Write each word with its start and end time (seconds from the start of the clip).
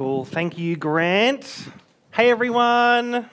Cool. 0.00 0.24
Thank 0.24 0.56
you, 0.56 0.76
Grant. 0.76 1.68
Hey, 2.10 2.30
everyone. 2.30 3.28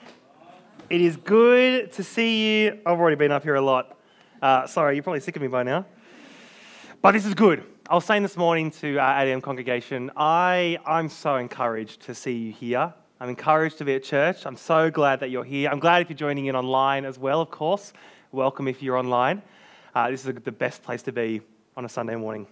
It 0.90 1.00
is 1.00 1.16
good 1.16 1.92
to 1.92 2.04
see 2.04 2.66
you. 2.66 2.78
I've 2.84 3.00
already 3.00 3.16
been 3.16 3.32
up 3.32 3.42
here 3.42 3.54
a 3.54 3.60
lot. 3.62 3.96
Uh, 4.42 4.66
sorry, 4.66 4.94
you're 4.94 5.02
probably 5.02 5.20
sick 5.20 5.34
of 5.34 5.40
me 5.40 5.48
by 5.48 5.62
now. 5.62 5.86
But 7.00 7.12
this 7.12 7.24
is 7.24 7.32
good. 7.32 7.64
I 7.88 7.94
was 7.94 8.04
saying 8.04 8.22
this 8.22 8.36
morning 8.36 8.70
to 8.82 8.98
our 8.98 9.22
8 9.22 9.30
a.m. 9.30 9.40
congregation, 9.40 10.10
I, 10.14 10.76
I'm 10.84 11.08
so 11.08 11.36
encouraged 11.36 12.02
to 12.02 12.14
see 12.14 12.34
you 12.34 12.52
here. 12.52 12.92
I'm 13.18 13.30
encouraged 13.30 13.78
to 13.78 13.86
be 13.86 13.94
at 13.94 14.04
church. 14.04 14.44
I'm 14.44 14.58
so 14.58 14.90
glad 14.90 15.20
that 15.20 15.30
you're 15.30 15.44
here. 15.44 15.70
I'm 15.70 15.80
glad 15.80 16.02
if 16.02 16.10
you're 16.10 16.18
joining 16.18 16.44
in 16.44 16.54
online 16.54 17.06
as 17.06 17.18
well, 17.18 17.40
of 17.40 17.50
course. 17.50 17.94
Welcome 18.30 18.68
if 18.68 18.82
you're 18.82 18.98
online. 18.98 19.40
Uh, 19.94 20.10
this 20.10 20.26
is 20.26 20.34
the 20.34 20.52
best 20.52 20.82
place 20.82 21.00
to 21.04 21.12
be 21.12 21.40
on 21.78 21.86
a 21.86 21.88
Sunday 21.88 22.16
morning. 22.16 22.46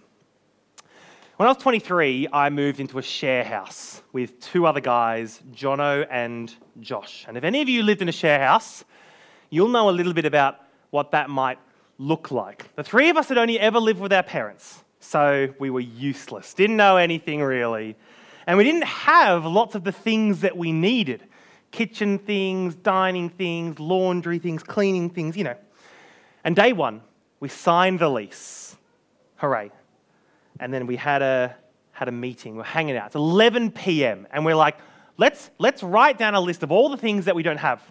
When 1.37 1.45
I 1.45 1.51
was 1.51 1.61
23, 1.61 2.29
I 2.33 2.49
moved 2.49 2.79
into 2.79 2.97
a 2.97 3.03
share 3.03 3.43
house 3.43 4.01
with 4.11 4.39
two 4.39 4.65
other 4.65 4.79
guys, 4.79 5.39
Jono 5.53 6.07
and 6.09 6.51
Josh. 6.79 7.25
And 7.27 7.37
if 7.37 7.43
any 7.43 7.61
of 7.61 7.69
you 7.69 7.83
lived 7.83 8.01
in 8.01 8.09
a 8.09 8.11
share 8.11 8.39
house, 8.39 8.83
you'll 9.51 9.67
know 9.67 9.87
a 9.87 9.91
little 9.91 10.13
bit 10.13 10.25
about 10.25 10.55
what 10.89 11.11
that 11.11 11.29
might 11.29 11.59
look 11.99 12.31
like. 12.31 12.73
The 12.75 12.83
three 12.83 13.11
of 13.11 13.17
us 13.17 13.29
had 13.29 13.37
only 13.37 13.59
ever 13.59 13.79
lived 13.79 13.99
with 13.99 14.11
our 14.13 14.23
parents, 14.23 14.83
so 14.99 15.53
we 15.59 15.69
were 15.69 15.79
useless, 15.79 16.55
didn't 16.55 16.75
know 16.75 16.97
anything 16.97 17.43
really. 17.43 17.95
And 18.47 18.57
we 18.57 18.63
didn't 18.63 18.85
have 18.85 19.45
lots 19.45 19.75
of 19.75 19.83
the 19.83 19.91
things 19.91 20.41
that 20.41 20.57
we 20.57 20.71
needed 20.71 21.23
kitchen 21.69 22.17
things, 22.17 22.73
dining 22.73 23.29
things, 23.29 23.79
laundry 23.79 24.39
things, 24.39 24.63
cleaning 24.63 25.11
things, 25.11 25.37
you 25.37 25.43
know. 25.43 25.57
And 26.43 26.55
day 26.55 26.73
one, 26.73 27.01
we 27.39 27.47
signed 27.47 27.99
the 27.99 28.09
lease. 28.09 28.75
Hooray 29.35 29.69
and 30.59 30.73
then 30.73 30.87
we 30.87 30.95
had 30.95 31.21
a, 31.21 31.55
had 31.91 32.07
a 32.07 32.11
meeting. 32.11 32.55
We're 32.55 32.63
hanging 32.63 32.95
out. 32.97 33.07
It's 33.07 33.15
11 33.15 33.71
p.m. 33.71 34.27
And 34.31 34.45
we're 34.45 34.55
like, 34.55 34.77
let's, 35.17 35.49
let's 35.57 35.83
write 35.83 36.17
down 36.17 36.35
a 36.35 36.41
list 36.41 36.63
of 36.63 36.71
all 36.71 36.89
the 36.89 36.97
things 36.97 37.25
that 37.25 37.35
we 37.35 37.43
don't 37.43 37.57
have. 37.57 37.81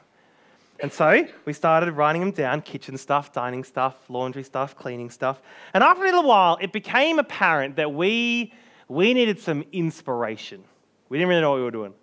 And 0.79 0.93
so 0.93 1.27
we 1.47 1.53
started 1.53 1.93
writing 1.93 2.21
them 2.21 2.33
down 2.33 2.61
kitchen 2.61 2.99
stuff, 2.99 3.33
dining 3.33 3.65
stuff, 3.65 3.97
laundry 4.09 4.43
stuff, 4.43 4.77
cleaning 4.77 5.11
stuff. 5.11 5.41
And 5.73 5.83
after 5.83 6.03
a 6.03 6.07
little 6.07 6.25
while, 6.25 6.59
it 6.61 6.73
became 6.73 7.19
apparent 7.19 7.77
that 7.77 7.93
we, 7.93 8.53
we 8.89 9.15
needed 9.15 9.41
some 9.41 9.65
inspiration. 9.73 10.63
We 11.09 11.19
didn't 11.19 11.31
really 11.31 11.41
know 11.41 11.51
what 11.51 11.57
we 11.57 11.63
were 11.63 11.71
doing. 11.71 11.95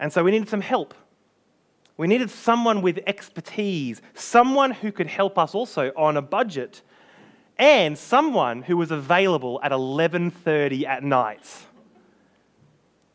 And 0.00 0.12
so 0.12 0.24
we 0.24 0.30
needed 0.30 0.48
some 0.48 0.60
help. 0.60 0.94
We 1.98 2.06
needed 2.06 2.30
someone 2.30 2.80
with 2.80 3.00
expertise, 3.06 4.00
someone 4.14 4.70
who 4.70 4.92
could 4.92 5.08
help 5.08 5.36
us 5.36 5.54
also 5.54 5.92
on 5.96 6.16
a 6.16 6.22
budget 6.22 6.82
and 7.58 7.98
someone 7.98 8.62
who 8.62 8.76
was 8.76 8.90
available 8.90 9.60
at 9.62 9.72
11:30 9.72 10.86
at 10.86 11.02
night. 11.02 11.66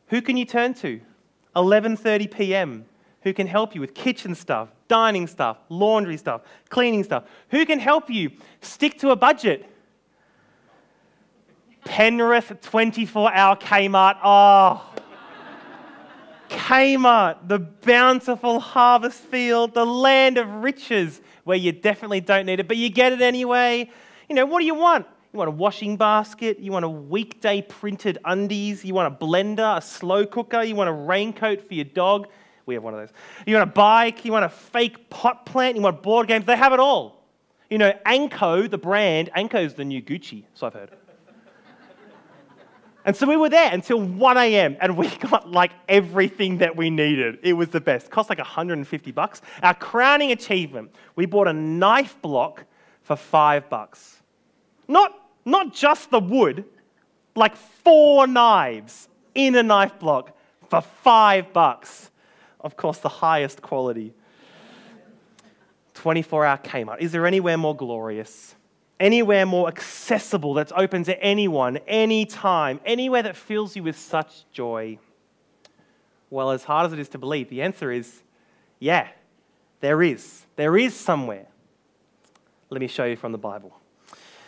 Who 0.08 0.22
can 0.22 0.38
you 0.38 0.45
turn 0.45 0.73
to? 0.75 1.02
11:30 1.55 2.31
p.m. 2.31 2.85
Who 3.22 3.33
can 3.33 3.47
help 3.47 3.73
you 3.73 3.80
with 3.81 3.94
kitchen 3.94 4.35
stuff, 4.35 4.69
dining 4.88 5.27
stuff, 5.27 5.58
laundry 5.69 6.17
stuff, 6.17 6.41
cleaning 6.69 7.03
stuff? 7.03 7.23
Who 7.50 7.66
can 7.66 7.80
help 7.80 8.09
you 8.09 8.31
stick 8.61 9.00
to 9.00 9.11
a 9.11 9.16
budget? 9.16 9.69
Penrith 11.85 12.52
24-hour 12.61 13.57
Kmart. 13.57 14.17
Oh. 14.23 14.89
Kmart, 16.50 17.47
the 17.47 17.59
bountiful 17.59 18.59
harvest 18.59 19.19
field, 19.19 19.73
the 19.73 19.85
land 19.85 20.38
of 20.38 20.47
riches 20.47 21.22
where 21.44 21.57
you 21.57 21.72
definitely 21.72 22.22
don't 22.22 22.45
need 22.45 22.59
it, 22.59 22.67
but 22.67 22.78
you 22.78 22.89
get 22.89 23.11
it 23.11 23.22
anyway. 23.22 23.89
You 24.34 24.38
know, 24.38 24.48
what 24.48 24.62
do 24.62 24.66
you 24.66 24.73
want? 24.73 25.06
You 25.31 25.38
want 25.38 25.50
a 25.50 25.52
washing 25.52 25.95
basket? 25.95 26.58
You 26.58 26.72
want 26.72 26.86
a 26.86 26.89
weekday 26.89 27.62
printed 27.62 28.17
undies? 28.26 28.84
You 28.84 28.95
want 28.95 29.14
a 29.14 29.16
blender, 29.16 29.78
a 29.78 29.80
slow 29.80 30.25
cooker? 30.25 30.64
You 30.64 30.73
want 30.73 30.90
a 30.90 30.94
raincoat 30.94 31.62
for 31.67 31.75
your 31.75 31.86
dog? 31.86 32.28
We 32.66 32.73
have 32.73 32.81
one 32.81 32.95
of 32.95 33.00
those. 33.00 33.12
You 33.45 33.53
want 33.56 33.70
a 33.70 33.72
bike? 33.72 34.25
You 34.25 34.31
want 34.31 34.45
a 34.45 34.50
fake 34.50 35.12
pot 35.12 35.46
plant? 35.46 35.75
You 35.75 35.84
want 35.84 36.02
board 36.02 36.28
games? 36.28 36.46
They 36.46 36.56
have 36.56 36.74
it 36.74 36.80
all. 36.80 37.28
You 37.69 37.78
know, 37.78 37.94
Anko, 38.07 38.68
the 38.68 38.80
brand, 38.80 39.30
Anko 39.35 39.59
is 39.59 39.75
the 39.75 39.85
new 39.85 40.02
Gucci, 40.02 40.46
so 40.56 40.66
I've 40.66 40.74
heard. 40.74 40.90
and 43.06 43.16
so 43.16 43.28
we 43.28 43.38
were 43.38 43.50
there 43.50 43.72
until 43.72 44.02
1 44.02 44.38
a.m. 44.38 44.78
and 44.81 44.97
we 44.97 45.09
got 45.30 45.52
like 45.52 45.74
everything 45.88 46.57
that 46.57 46.75
we 46.75 46.90
needed. 46.90 47.38
It 47.44 47.53
was 47.53 47.68
the 47.68 47.81
best. 47.81 48.09
Cost 48.09 48.30
like 48.30 48.40
150 48.40 49.12
bucks. 49.12 49.44
Our 49.62 49.75
crowning 49.75 50.31
achievement, 50.31 50.90
we 51.16 51.28
bought 51.28 51.47
a 51.47 51.53
knife 51.53 52.19
block 52.24 52.66
for 53.03 53.16
five 53.16 53.69
bucks. 53.69 54.22
Not, 54.88 55.13
not 55.45 55.73
just 55.73 56.09
the 56.09 56.19
wood, 56.19 56.66
like 57.35 57.55
four 57.55 58.27
knives 58.27 59.07
in 59.35 59.55
a 59.55 59.63
knife 59.63 59.97
block 59.99 60.35
for 60.69 60.81
five 60.81 61.53
bucks. 61.53 62.11
Of 62.59 62.77
course, 62.77 62.99
the 62.99 63.09
highest 63.09 63.61
quality. 63.61 64.13
24 65.95 66.45
hour 66.45 66.57
Kmart. 66.57 66.99
Is 66.99 67.11
there 67.11 67.25
anywhere 67.25 67.57
more 67.57 67.75
glorious? 67.75 68.55
Anywhere 68.99 69.45
more 69.45 69.67
accessible 69.67 70.53
that's 70.53 70.71
open 70.75 71.03
to 71.03 71.21
anyone, 71.21 71.77
anytime, 71.88 72.79
anywhere 72.85 73.23
that 73.23 73.35
fills 73.35 73.75
you 73.75 73.83
with 73.83 73.97
such 73.97 74.50
joy? 74.51 74.97
Well, 76.29 76.51
as 76.51 76.63
hard 76.63 76.88
as 76.88 76.94
it 76.94 77.00
is 77.00 77.09
to 77.09 77.17
believe, 77.17 77.50
the 77.50 77.61
answer 77.61 77.91
is 77.91 78.23
yeah, 78.79 79.07
there 79.79 80.01
is. 80.01 80.45
There 80.55 80.77
is 80.77 80.94
somewhere. 80.94 81.47
Let 82.69 82.81
me 82.81 82.88
show 82.88 83.05
you 83.05 83.15
from 83.15 83.31
the 83.31 83.38
Bible. 83.38 83.79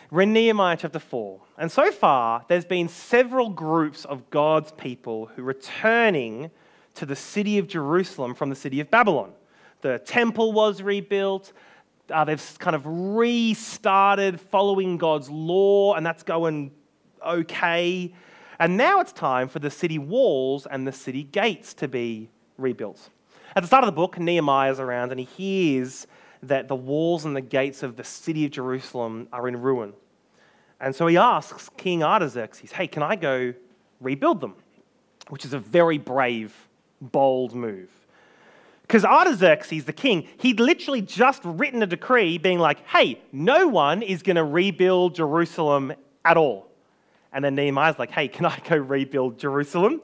We're 0.08 0.22
in 0.22 0.32
Nehemiah 0.32 0.76
chapter 0.76 1.00
4. 1.00 1.40
And 1.58 1.70
so 1.70 1.90
far, 1.90 2.44
there's 2.46 2.64
been 2.64 2.88
several 2.88 3.48
groups 3.48 4.04
of 4.04 4.30
God's 4.30 4.70
people 4.70 5.26
who 5.26 5.42
are 5.42 5.46
returning 5.46 6.52
to 6.94 7.06
the 7.06 7.16
city 7.16 7.58
of 7.58 7.66
Jerusalem 7.66 8.36
from 8.36 8.48
the 8.48 8.54
city 8.54 8.78
of 8.78 8.88
Babylon. 8.88 9.32
The 9.80 9.98
temple 9.98 10.52
was 10.52 10.80
rebuilt. 10.80 11.52
Uh, 12.08 12.24
they've 12.24 12.56
kind 12.60 12.76
of 12.76 12.82
restarted 12.86 14.40
following 14.40 14.96
God's 14.96 15.28
law, 15.28 15.94
and 15.94 16.06
that's 16.06 16.22
going 16.22 16.70
okay. 17.26 18.14
And 18.60 18.76
now 18.76 19.00
it's 19.00 19.12
time 19.12 19.48
for 19.48 19.58
the 19.58 19.70
city 19.70 19.98
walls 19.98 20.68
and 20.70 20.86
the 20.86 20.92
city 20.92 21.24
gates 21.24 21.74
to 21.74 21.88
be 21.88 22.30
rebuilt. 22.58 23.10
At 23.56 23.64
the 23.64 23.66
start 23.66 23.82
of 23.82 23.86
the 23.86 23.92
book, 23.92 24.20
Nehemiah 24.20 24.70
is 24.70 24.78
around 24.78 25.10
and 25.10 25.18
he 25.18 25.26
hears 25.26 26.06
that 26.48 26.68
the 26.68 26.76
walls 26.76 27.24
and 27.24 27.34
the 27.34 27.40
gates 27.40 27.82
of 27.82 27.96
the 27.96 28.04
city 28.04 28.44
of 28.44 28.50
Jerusalem 28.50 29.28
are 29.32 29.48
in 29.48 29.60
ruin. 29.60 29.92
And 30.80 30.94
so 30.94 31.06
he 31.06 31.16
asks 31.16 31.70
King 31.76 32.02
Artaxerxes, 32.02 32.72
hey, 32.72 32.86
can 32.86 33.02
I 33.02 33.16
go 33.16 33.54
rebuild 34.00 34.40
them? 34.40 34.54
Which 35.28 35.44
is 35.44 35.52
a 35.52 35.58
very 35.58 35.98
brave, 35.98 36.54
bold 37.00 37.54
move. 37.54 37.90
Because 38.82 39.04
Artaxerxes, 39.04 39.84
the 39.84 39.92
king, 39.92 40.28
he'd 40.38 40.60
literally 40.60 41.02
just 41.02 41.42
written 41.44 41.82
a 41.82 41.86
decree 41.86 42.38
being 42.38 42.60
like, 42.60 42.86
hey, 42.86 43.20
no 43.32 43.66
one 43.66 44.02
is 44.02 44.22
going 44.22 44.36
to 44.36 44.44
rebuild 44.44 45.14
Jerusalem 45.14 45.92
at 46.24 46.36
all. 46.36 46.68
And 47.32 47.44
then 47.44 47.56
Nehemiah's 47.56 47.98
like, 47.98 48.12
hey, 48.12 48.28
can 48.28 48.46
I 48.46 48.58
go 48.68 48.76
rebuild 48.76 49.38
Jerusalem? 49.38 50.00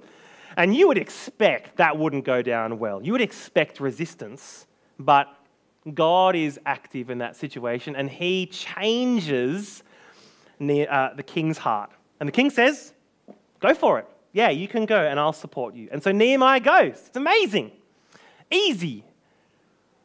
And 0.56 0.74
you 0.74 0.88
would 0.88 0.98
expect 0.98 1.76
that 1.76 1.96
wouldn't 1.96 2.24
go 2.24 2.42
down 2.42 2.78
well. 2.78 3.02
You 3.02 3.12
would 3.12 3.20
expect 3.20 3.78
resistance, 3.78 4.66
but 4.98 5.28
God 5.94 6.36
is 6.36 6.60
active 6.64 7.10
in 7.10 7.18
that 7.18 7.36
situation 7.36 7.96
and 7.96 8.08
he 8.08 8.46
changes 8.46 9.82
uh, 10.60 11.14
the 11.14 11.24
king's 11.24 11.58
heart. 11.58 11.90
And 12.20 12.28
the 12.28 12.32
king 12.32 12.50
says, 12.50 12.92
Go 13.60 13.74
for 13.74 13.98
it. 13.98 14.08
Yeah, 14.32 14.50
you 14.50 14.66
can 14.66 14.86
go 14.86 15.00
and 15.00 15.20
I'll 15.20 15.32
support 15.32 15.74
you. 15.74 15.88
And 15.92 16.02
so 16.02 16.10
Nehemiah 16.10 16.60
goes. 16.60 16.94
It's 17.06 17.16
amazing. 17.16 17.70
Easy. 18.50 19.04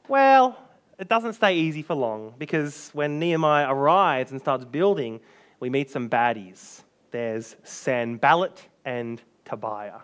Well, 0.07 0.57
it 0.99 1.09
doesn't 1.09 1.33
stay 1.33 1.55
easy 1.55 1.81
for 1.81 1.95
long 1.95 2.33
because 2.37 2.89
when 2.93 3.19
Nehemiah 3.19 3.71
arrives 3.71 4.31
and 4.31 4.39
starts 4.39 4.65
building, 4.65 5.19
we 5.59 5.69
meet 5.69 5.89
some 5.89 6.09
baddies. 6.09 6.83
There's 7.11 7.55
Sanballat 7.63 8.63
and 8.85 9.21
Tobiah. 9.45 9.99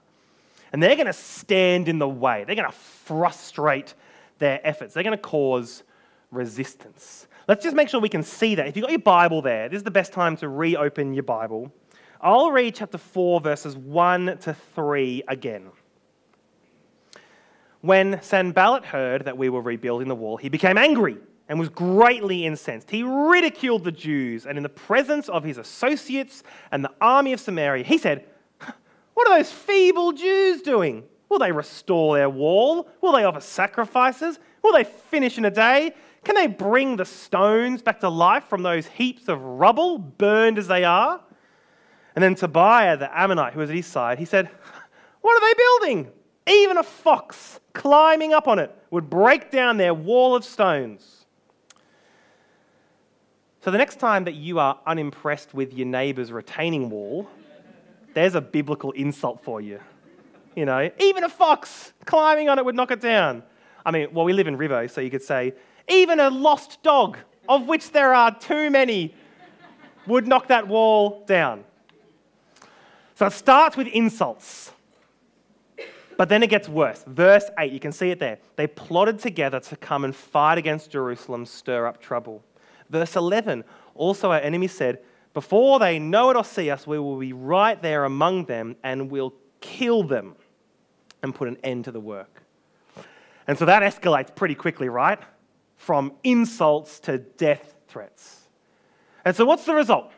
And 0.71 0.81
they're 0.81 0.95
going 0.95 1.07
to 1.07 1.13
stand 1.13 1.87
in 1.87 1.99
the 1.99 2.09
way, 2.09 2.43
they're 2.45 2.55
going 2.55 2.69
to 2.69 2.77
frustrate 2.77 3.93
their 4.39 4.59
efforts. 4.63 4.93
They're 4.93 5.03
going 5.03 5.17
to 5.17 5.21
cause 5.21 5.83
resistance. 6.31 7.27
Let's 7.47 7.63
just 7.63 7.75
make 7.75 7.89
sure 7.89 7.99
we 7.99 8.09
can 8.09 8.23
see 8.23 8.55
that. 8.55 8.67
If 8.67 8.75
you've 8.75 8.83
got 8.83 8.91
your 8.91 8.99
Bible 8.99 9.41
there, 9.41 9.67
this 9.69 9.77
is 9.77 9.83
the 9.83 9.91
best 9.91 10.13
time 10.13 10.37
to 10.37 10.47
reopen 10.47 11.13
your 11.13 11.23
Bible. 11.23 11.71
I'll 12.21 12.51
read 12.51 12.75
chapter 12.75 12.97
4, 12.97 13.41
verses 13.41 13.75
1 13.75 14.37
to 14.39 14.53
3 14.53 15.23
again. 15.27 15.71
When 17.81 18.21
Sanballat 18.21 18.85
heard 18.85 19.25
that 19.25 19.37
we 19.37 19.49
were 19.49 19.61
rebuilding 19.61 20.07
the 20.07 20.15
wall, 20.15 20.37
he 20.37 20.47
became 20.47 20.77
angry 20.77 21.17
and 21.49 21.59
was 21.59 21.67
greatly 21.67 22.45
incensed. 22.45 22.89
He 22.89 23.03
ridiculed 23.03 23.83
the 23.83 23.91
Jews, 23.91 24.45
and 24.45 24.57
in 24.57 24.63
the 24.63 24.69
presence 24.69 25.27
of 25.27 25.43
his 25.43 25.57
associates 25.57 26.43
and 26.71 26.83
the 26.83 26.91
army 27.01 27.33
of 27.33 27.41
Samaria, 27.41 27.83
he 27.83 27.97
said, 27.97 28.25
What 29.13 29.27
are 29.27 29.37
those 29.37 29.51
feeble 29.51 30.13
Jews 30.13 30.61
doing? 30.61 31.03
Will 31.29 31.39
they 31.39 31.51
restore 31.51 32.17
their 32.17 32.29
wall? 32.29 32.87
Will 33.01 33.13
they 33.13 33.23
offer 33.23 33.41
sacrifices? 33.41 34.39
Will 34.61 34.73
they 34.73 34.83
finish 34.83 35.37
in 35.37 35.45
a 35.45 35.51
day? 35.51 35.93
Can 36.23 36.35
they 36.35 36.47
bring 36.47 36.95
the 36.95 37.05
stones 37.05 37.81
back 37.81 37.99
to 37.99 38.09
life 38.09 38.45
from 38.45 38.63
those 38.63 38.87
heaps 38.87 39.27
of 39.27 39.41
rubble, 39.41 39.97
burned 39.97 40.57
as 40.57 40.67
they 40.67 40.83
are? 40.83 41.19
And 42.15 42.23
then 42.23 42.35
Tobiah, 42.35 42.97
the 42.97 43.17
Ammonite, 43.17 43.53
who 43.53 43.59
was 43.59 43.69
at 43.69 43.75
his 43.75 43.87
side, 43.87 44.19
he 44.19 44.25
said, 44.25 44.49
What 45.21 45.41
are 45.41 45.47
they 45.47 45.63
building? 45.63 46.11
Even 46.47 46.77
a 46.77 46.83
fox 46.83 47.59
climbing 47.73 48.33
up 48.33 48.47
on 48.47 48.59
it 48.59 48.75
would 48.91 49.09
break 49.09 49.49
down 49.49 49.77
their 49.77 49.93
wall 49.93 50.35
of 50.35 50.43
stones. 50.43 51.25
So, 53.61 53.71
the 53.71 53.77
next 53.77 53.97
time 53.97 54.25
that 54.25 54.33
you 54.33 54.59
are 54.59 54.77
unimpressed 54.85 55.53
with 55.53 55.73
your 55.73 55.87
neighbour's 55.87 56.33
retaining 56.33 56.89
wall, 56.89 57.29
there's 58.13 58.35
a 58.35 58.41
biblical 58.41 58.91
insult 58.91 59.41
for 59.41 59.61
you. 59.61 59.79
You 60.55 60.65
know, 60.65 60.89
even 60.99 61.23
a 61.23 61.29
fox 61.29 61.93
climbing 62.05 62.49
on 62.49 62.59
it 62.59 62.65
would 62.65 62.75
knock 62.75 62.91
it 62.91 63.01
down. 63.01 63.43
I 63.85 63.91
mean, 63.91 64.07
well, 64.13 64.25
we 64.25 64.33
live 64.33 64.47
in 64.47 64.57
Rivo, 64.57 64.89
so 64.89 65.01
you 65.01 65.09
could 65.09 65.23
say, 65.23 65.53
even 65.89 66.19
a 66.19 66.29
lost 66.29 66.81
dog, 66.83 67.17
of 67.49 67.67
which 67.67 67.91
there 67.91 68.13
are 68.13 68.37
too 68.37 68.69
many, 68.69 69.13
would 70.07 70.27
knock 70.27 70.47
that 70.47 70.67
wall 70.67 71.23
down. 71.25 71.63
So 73.15 73.25
it 73.25 73.33
starts 73.33 73.75
with 73.75 73.87
insults. 73.87 74.71
But 76.17 76.29
then 76.29 76.43
it 76.43 76.49
gets 76.49 76.69
worse. 76.69 77.03
Verse 77.07 77.45
8, 77.57 77.71
you 77.71 77.79
can 77.79 77.91
see 77.91 78.11
it 78.11 78.19
there. 78.19 78.37
They 78.55 78.67
plotted 78.67 79.19
together 79.19 79.59
to 79.59 79.75
come 79.75 80.05
and 80.05 80.15
fight 80.15 80.57
against 80.57 80.91
Jerusalem, 80.91 81.45
stir 81.45 81.87
up 81.87 81.99
trouble. 81.99 82.43
Verse 82.89 83.15
11, 83.15 83.63
also 83.95 84.31
our 84.31 84.39
enemy 84.39 84.67
said, 84.67 84.99
Before 85.33 85.79
they 85.79 85.97
know 85.97 86.29
it 86.29 86.37
or 86.37 86.43
see 86.43 86.69
us, 86.69 86.85
we 86.85 86.99
will 86.99 87.17
be 87.17 87.33
right 87.33 87.81
there 87.81 88.05
among 88.05 88.45
them 88.45 88.75
and 88.83 89.09
we'll 89.09 89.33
kill 89.59 90.03
them 90.03 90.35
and 91.23 91.33
put 91.33 91.47
an 91.47 91.57
end 91.63 91.85
to 91.85 91.91
the 91.91 91.99
work. 91.99 92.43
And 93.47 93.57
so 93.57 93.65
that 93.65 93.81
escalates 93.81 94.33
pretty 94.33 94.55
quickly, 94.55 94.89
right? 94.89 95.19
From 95.77 96.13
insults 96.23 96.99
to 97.01 97.17
death 97.17 97.75
threats. 97.87 98.41
And 99.25 99.35
so 99.35 99.45
what's 99.45 99.65
the 99.65 99.73
result? 99.73 100.11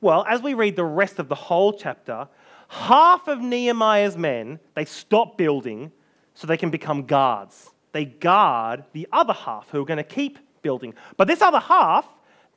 Well, 0.00 0.24
as 0.28 0.42
we 0.42 0.54
read 0.54 0.76
the 0.76 0.84
rest 0.84 1.18
of 1.18 1.28
the 1.28 1.34
whole 1.34 1.72
chapter, 1.72 2.28
half 2.68 3.28
of 3.28 3.40
Nehemiah's 3.40 4.16
men, 4.16 4.58
they 4.74 4.84
stop 4.84 5.38
building 5.38 5.92
so 6.34 6.46
they 6.46 6.56
can 6.56 6.70
become 6.70 7.06
guards. 7.06 7.70
They 7.92 8.04
guard 8.06 8.84
the 8.92 9.06
other 9.12 9.32
half 9.32 9.70
who 9.70 9.80
are 9.80 9.84
going 9.84 9.98
to 9.98 10.04
keep 10.04 10.38
building. 10.62 10.94
But 11.16 11.28
this 11.28 11.42
other 11.42 11.60
half, 11.60 12.06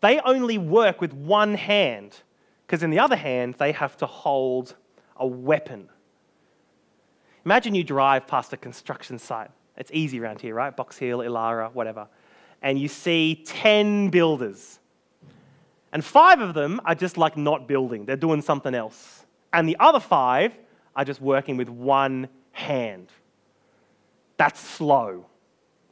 they 0.01 0.19
only 0.21 0.57
work 0.57 1.01
with 1.01 1.13
one 1.13 1.53
hand 1.53 2.15
because 2.65 2.81
in 2.81 2.89
the 2.89 2.99
other 2.99 3.15
hand, 3.15 3.55
they 3.59 3.71
have 3.73 3.95
to 3.97 4.05
hold 4.05 4.75
a 5.17 5.27
weapon. 5.27 5.89
Imagine 7.45 7.75
you 7.75 7.83
drive 7.83 8.27
past 8.27 8.53
a 8.53 8.57
construction 8.57 9.19
site. 9.19 9.51
It's 9.77 9.92
easy 9.94 10.19
around 10.19 10.42
here, 10.42 10.56
right? 10.56 10.75
Box 10.75 10.97
Hill, 10.97 11.19
Illawarra, 11.19 11.74
whatever. 11.74 12.07
And 12.62 12.80
you 12.80 12.88
see 12.88 13.44
10 13.45 14.09
builders. 14.09 14.80
And 15.94 16.03
five 16.03 16.42
of 16.42 16.53
them 16.53 16.81
are 16.86 16.95
just 16.95 17.18
like 17.18 17.38
not 17.38 17.68
building, 17.68 18.06
they're 18.06 18.15
doing 18.18 18.42
something 18.42 18.74
else. 18.74 19.25
And 19.53 19.69
the 19.69 19.77
other 19.80 20.00
five 20.00 20.53
are 20.95 21.06
just 21.06 21.21
working 21.21 21.56
with 21.56 21.69
one 21.69 22.27
hand. 22.51 23.09
That's 24.38 24.59
slow, 24.59 25.25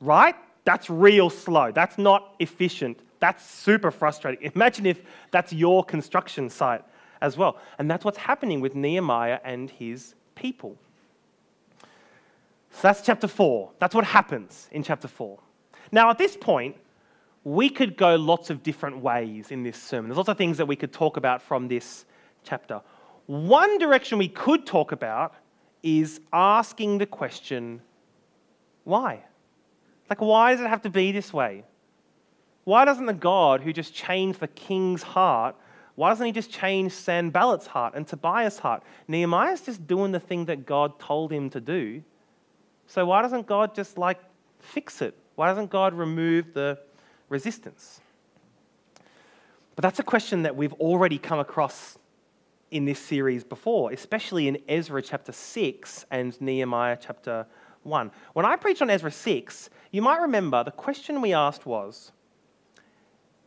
right? 0.02 0.36
That's 0.66 0.90
real 0.90 1.30
slow. 1.30 1.72
That's 1.72 1.98
not 1.98 2.36
efficient. 2.40 3.00
That's 3.20 3.50
super 3.50 3.92
frustrating. 3.92 4.52
Imagine 4.56 4.86
if 4.86 5.02
that's 5.32 5.54
your 5.54 5.84
construction 5.84 6.50
site 6.50 6.84
as 7.22 7.38
well. 7.38 7.58
And 7.78 7.90
that's 7.90 8.04
what's 8.04 8.18
happening 8.18 8.60
with 8.60 8.76
Nehemiah 8.76 9.40
and 9.46 9.70
his 9.70 10.16
people. 10.36 10.78
So 12.74 12.80
that's 12.84 13.02
chapter 13.02 13.28
4. 13.28 13.72
That's 13.80 13.96
what 13.96 14.04
happens 14.04 14.68
in 14.72 14.84
chapter 14.84 15.08
4. 15.08 15.40
Now, 15.92 16.10
at 16.10 16.18
this 16.18 16.36
point, 16.36 16.76
we 17.44 17.70
could 17.70 17.96
go 17.96 18.16
lots 18.16 18.50
of 18.50 18.64
different 18.64 19.00
ways 19.00 19.52
in 19.52 19.64
this 19.64 19.82
sermon. 19.82 20.10
There's 20.10 20.18
lots 20.18 20.30
of 20.30 20.38
things 20.38 20.58
that 20.58 20.66
we 20.66 20.76
could 20.76 20.92
talk 20.92 21.18
about 21.18 21.42
from 21.42 21.68
this 21.68 22.06
chapter. 22.44 22.82
One 23.28 23.78
direction 23.78 24.18
we 24.18 24.28
could 24.28 24.66
talk 24.66 24.92
about 24.92 25.36
is 25.82 26.20
asking 26.32 26.98
the 26.98 27.06
question 27.06 27.82
why? 28.86 29.24
Like, 30.10 30.20
why 30.20 30.52
does 30.52 30.60
it 30.60 30.68
have 30.68 30.82
to 30.82 30.90
be 30.90 31.14
this 31.14 31.32
way? 31.32 31.64
Why 32.66 32.84
doesn't 32.86 33.06
the 33.06 33.14
God 33.14 33.62
who 33.62 33.72
just 33.72 33.94
changed 33.94 34.40
the 34.40 34.48
king's 34.50 35.04
heart, 35.04 35.56
why 35.96 36.10
doesn't 36.10 36.26
he 36.26 36.32
just 36.32 36.50
change 36.50 36.92
Sanballat's 36.92 37.68
heart 37.68 37.94
and 37.96 38.08
Tobiah's 38.08 38.60
heart? 38.60 38.84
Nehemiah's 39.08 39.62
just 39.62 39.86
doing 39.86 40.12
the 40.12 40.20
thing 40.20 40.46
that 40.46 40.66
God 40.66 41.00
told 41.00 41.32
him 41.32 41.50
to 41.52 41.62
do. 41.62 42.04
So 42.88 43.06
why 43.06 43.22
doesn't 43.22 43.48
God 43.48 43.76
just 43.76 43.98
like 43.98 44.20
fix 44.60 45.02
it? 45.02 45.18
Why 45.36 45.48
doesn't 45.48 45.70
God 45.70 45.94
remove 45.94 46.54
the 46.54 46.80
resistance? 47.30 48.02
But 49.76 49.82
that's 49.82 50.00
a 50.00 50.04
question 50.04 50.44
that 50.44 50.56
we've 50.56 50.74
already 50.74 51.18
come 51.18 51.40
across 51.40 51.98
in 52.70 52.86
this 52.86 53.00
series 53.00 53.44
before, 53.44 53.92
especially 53.92 54.48
in 54.48 54.58
Ezra 54.68 55.02
chapter 55.02 55.32
6 55.32 56.06
and 56.12 56.40
Nehemiah 56.42 56.98
chapter 57.00 57.46
1. 57.84 58.12
When 58.34 58.46
I 58.46 58.56
preached 58.56 58.82
on 58.82 58.90
Ezra 58.90 59.12
6, 59.12 59.70
you 59.92 60.02
might 60.02 60.22
remember 60.22 60.64
the 60.64 60.72
question 60.72 61.22
we 61.22 61.34
asked 61.34 61.66
was 61.66 62.12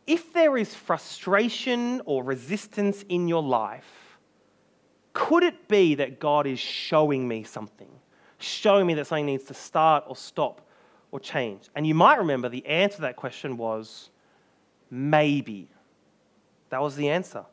if 0.05 0.31
there 0.31 0.57
is 0.57 0.73
frustration 0.73 2.01
or 2.05 2.23
resistance 2.23 3.03
in 3.09 3.27
your 3.27 3.43
life, 3.43 4.17
could 5.11 5.43
it 5.43 5.67
be 5.67 5.95
that 5.95 6.19
God 6.19 6.47
is 6.47 6.59
showing 6.59 7.27
me 7.27 7.43
something? 7.43 7.89
Showing 8.39 8.87
me 8.87 8.93
that 8.95 9.07
something 9.07 9.25
needs 9.25 9.45
to 9.45 9.53
start 9.53 10.03
or 10.07 10.15
stop 10.15 10.61
or 11.11 11.19
change? 11.19 11.69
And 11.75 11.85
you 11.85 11.95
might 11.95 12.17
remember 12.17 12.49
the 12.49 12.65
answer 12.65 12.97
to 12.97 13.01
that 13.03 13.15
question 13.15 13.57
was 13.57 14.09
maybe. 14.89 15.67
That 16.69 16.81
was 16.81 16.95
the 16.95 17.09
answer. 17.09 17.45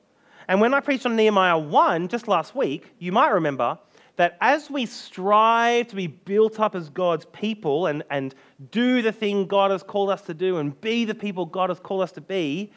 And 0.49 0.61
when 0.61 0.75
I 0.75 0.81
preached 0.81 1.07
on 1.07 1.17
Nehemiah 1.17 1.59
1 1.59 2.09
just 2.09 2.29
last 2.29 2.55
week, 2.55 2.93
you 2.99 3.13
might 3.13 3.31
remember 3.31 3.79
that 4.17 4.37
as 4.41 4.71
we 4.71 4.87
strive 4.87 5.89
to 5.89 5.97
be 5.97 6.07
built 6.07 6.61
up 6.61 6.75
as 6.75 6.89
God's 6.89 7.27
people 7.27 7.87
and, 7.87 8.05
and 8.11 8.35
do 8.71 9.03
the 9.03 9.11
thing 9.11 9.47
God 9.47 9.71
has 9.71 9.83
called 9.83 10.11
us 10.11 10.23
to 10.23 10.35
do 10.35 10.59
and 10.59 10.79
be 10.81 11.05
the 11.05 11.15
people 11.15 11.47
God 11.47 11.71
has 11.71 11.81
called 11.81 12.03
us 12.03 12.13
to 12.13 12.21
be, 12.21 12.71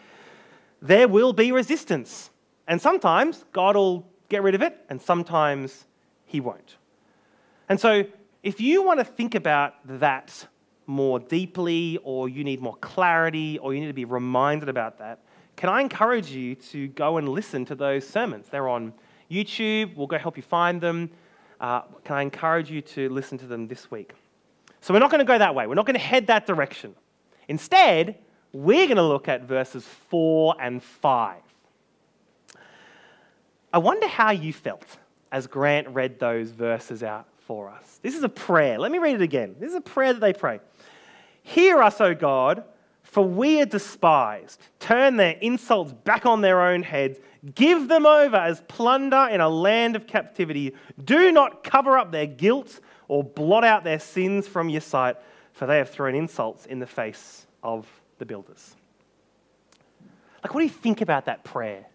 there 0.81 1.07
will 1.07 1.33
be 1.33 1.51
resistance. 1.51 2.31
And 2.67 2.81
sometimes 2.81 3.45
God 3.51 3.75
will 3.75 4.07
get 4.29 4.43
rid 4.43 4.55
of 4.55 4.61
it, 4.61 4.77
and 4.89 5.01
sometimes 5.01 5.85
He 6.25 6.39
won't. 6.39 6.77
And 7.69 7.79
so, 7.79 8.05
if 8.43 8.61
you 8.61 8.83
want 8.83 8.99
to 8.99 9.03
think 9.03 9.35
about 9.35 9.75
that 9.99 10.47
more 10.85 11.19
deeply, 11.19 11.99
or 12.03 12.29
you 12.29 12.43
need 12.43 12.61
more 12.61 12.77
clarity, 12.77 13.57
or 13.57 13.73
you 13.73 13.81
need 13.81 13.87
to 13.87 13.93
be 13.93 14.05
reminded 14.05 14.69
about 14.69 14.99
that, 14.99 15.19
can 15.57 15.69
I 15.69 15.81
encourage 15.81 16.31
you 16.31 16.55
to 16.55 16.87
go 16.89 17.17
and 17.17 17.27
listen 17.27 17.65
to 17.65 17.75
those 17.75 18.07
sermons? 18.07 18.47
They're 18.49 18.69
on 18.69 18.93
YouTube. 19.29 19.97
We'll 19.97 20.07
go 20.07 20.17
help 20.17 20.37
you 20.37 20.43
find 20.43 20.79
them. 20.79 21.09
Uh, 21.59 21.81
can 22.05 22.15
I 22.15 22.21
encourage 22.21 22.71
you 22.71 22.81
to 22.81 23.09
listen 23.09 23.37
to 23.39 23.47
them 23.47 23.67
this 23.67 23.91
week? 23.91 24.13
So, 24.79 24.93
we're 24.93 25.01
not 25.01 25.11
going 25.11 25.19
to 25.19 25.25
go 25.25 25.37
that 25.37 25.53
way. 25.53 25.67
We're 25.67 25.75
not 25.75 25.85
going 25.85 25.95
to 25.95 25.99
head 25.99 26.27
that 26.27 26.45
direction. 26.45 26.95
Instead, 27.49 28.17
we're 28.53 28.85
going 28.85 28.97
to 28.97 29.03
look 29.03 29.27
at 29.27 29.43
verses 29.43 29.83
4 30.09 30.55
and 30.61 30.81
5. 30.81 31.41
I 33.73 33.77
wonder 33.77 34.07
how 34.07 34.31
you 34.31 34.53
felt 34.53 34.85
as 35.33 35.47
Grant 35.47 35.89
read 35.89 36.19
those 36.19 36.51
verses 36.51 37.03
out 37.03 37.27
for 37.47 37.69
us. 37.69 37.99
This 38.03 38.15
is 38.15 38.23
a 38.23 38.29
prayer. 38.29 38.77
Let 38.77 38.91
me 38.91 38.99
read 38.99 39.15
it 39.15 39.21
again. 39.21 39.55
This 39.57 39.69
is 39.69 39.75
a 39.75 39.81
prayer 39.81 40.13
that 40.13 40.19
they 40.19 40.33
pray. 40.33 40.59
Hear 41.43 41.81
us, 41.81 42.01
O 42.01 42.13
God, 42.13 42.65
for 43.03 43.23
we 43.23 43.61
are 43.61 43.65
despised. 43.65 44.61
Turn 44.79 45.15
their 45.15 45.37
insults 45.41 45.93
back 45.93 46.25
on 46.25 46.41
their 46.41 46.61
own 46.61 46.83
heads. 46.83 47.19
Give 47.55 47.87
them 47.87 48.05
over 48.05 48.35
as 48.35 48.61
plunder 48.67 49.29
in 49.31 49.39
a 49.39 49.47
land 49.47 49.95
of 49.95 50.07
captivity. 50.07 50.75
Do 51.01 51.31
not 51.31 51.63
cover 51.63 51.97
up 51.97 52.11
their 52.11 52.27
guilt 52.27 52.81
or 53.07 53.23
blot 53.23 53.63
out 53.63 53.85
their 53.85 53.99
sins 53.99 54.45
from 54.45 54.67
your 54.67 54.81
sight, 54.81 55.15
for 55.53 55.65
they 55.65 55.77
have 55.77 55.89
thrown 55.89 56.15
insults 56.15 56.65
in 56.65 56.79
the 56.79 56.85
face 56.85 57.47
of 57.63 57.87
the 58.17 58.25
builders. 58.25 58.75
Like, 60.43 60.53
what 60.53 60.59
do 60.59 60.65
you 60.65 60.71
think 60.71 60.99
about 60.99 61.25
that 61.25 61.45
prayer? 61.45 61.85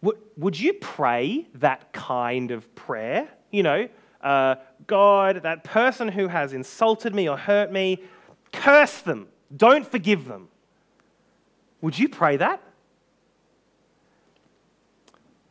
Would 0.00 0.60
you 0.60 0.74
pray 0.74 1.46
that 1.54 1.92
kind 1.92 2.50
of 2.50 2.74
prayer? 2.74 3.28
you 3.50 3.62
know, 3.62 3.88
uh, 4.20 4.56
God, 4.86 5.42
that 5.42 5.64
person 5.64 6.08
who 6.08 6.28
has 6.28 6.52
insulted 6.52 7.14
me 7.14 7.28
or 7.28 7.36
hurt 7.36 7.72
me, 7.72 8.02
curse 8.52 9.00
them. 9.00 9.28
Don't 9.54 9.86
forgive 9.86 10.26
them. 10.26 10.48
Would 11.80 11.98
you 11.98 12.08
pray 12.08 12.36
that? 12.36 12.62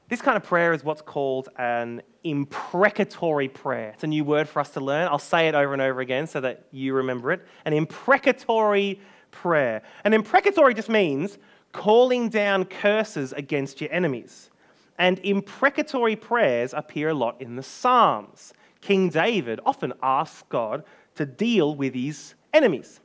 This 0.09 0.21
kind 0.21 0.37
of 0.37 0.43
prayer 0.43 0.73
is 0.73 0.83
what's 0.83 1.01
called 1.01 1.49
an 1.57 2.01
imprecatory 2.23 3.49
prayer. 3.49 3.91
It's 3.93 4.03
a 4.03 4.07
new 4.07 4.23
word 4.23 4.47
for 4.47 4.59
us 4.59 4.69
to 4.71 4.79
learn. 4.79 5.07
I'll 5.07 5.19
say 5.19 5.47
it 5.47 5.55
over 5.55 5.73
and 5.73 5.81
over 5.81 5.99
again 5.99 6.27
so 6.27 6.39
that 6.41 6.65
you 6.71 6.93
remember 6.93 7.31
it. 7.31 7.45
An 7.65 7.73
imprecatory 7.73 9.01
prayer. 9.31 9.81
An 10.05 10.13
imprecatory 10.13 10.73
just 10.73 10.89
means 10.89 11.37
calling 11.77 12.27
down 12.27 12.65
curses 12.65 13.33
against 13.33 13.79
your 13.79 13.91
enemies 13.93 14.49
and 14.97 15.19
imprecatory 15.19 16.15
prayers 16.15 16.73
appear 16.73 17.09
a 17.09 17.13
lot 17.13 17.39
in 17.39 17.55
the 17.55 17.61
Psalms. 17.61 18.51
King 18.81 19.09
David 19.09 19.59
often 19.63 19.93
asks 20.01 20.43
God 20.49 20.83
to 21.13 21.25
deal 21.27 21.75
with 21.75 21.93
his 21.93 22.33
enemies. 22.51 22.99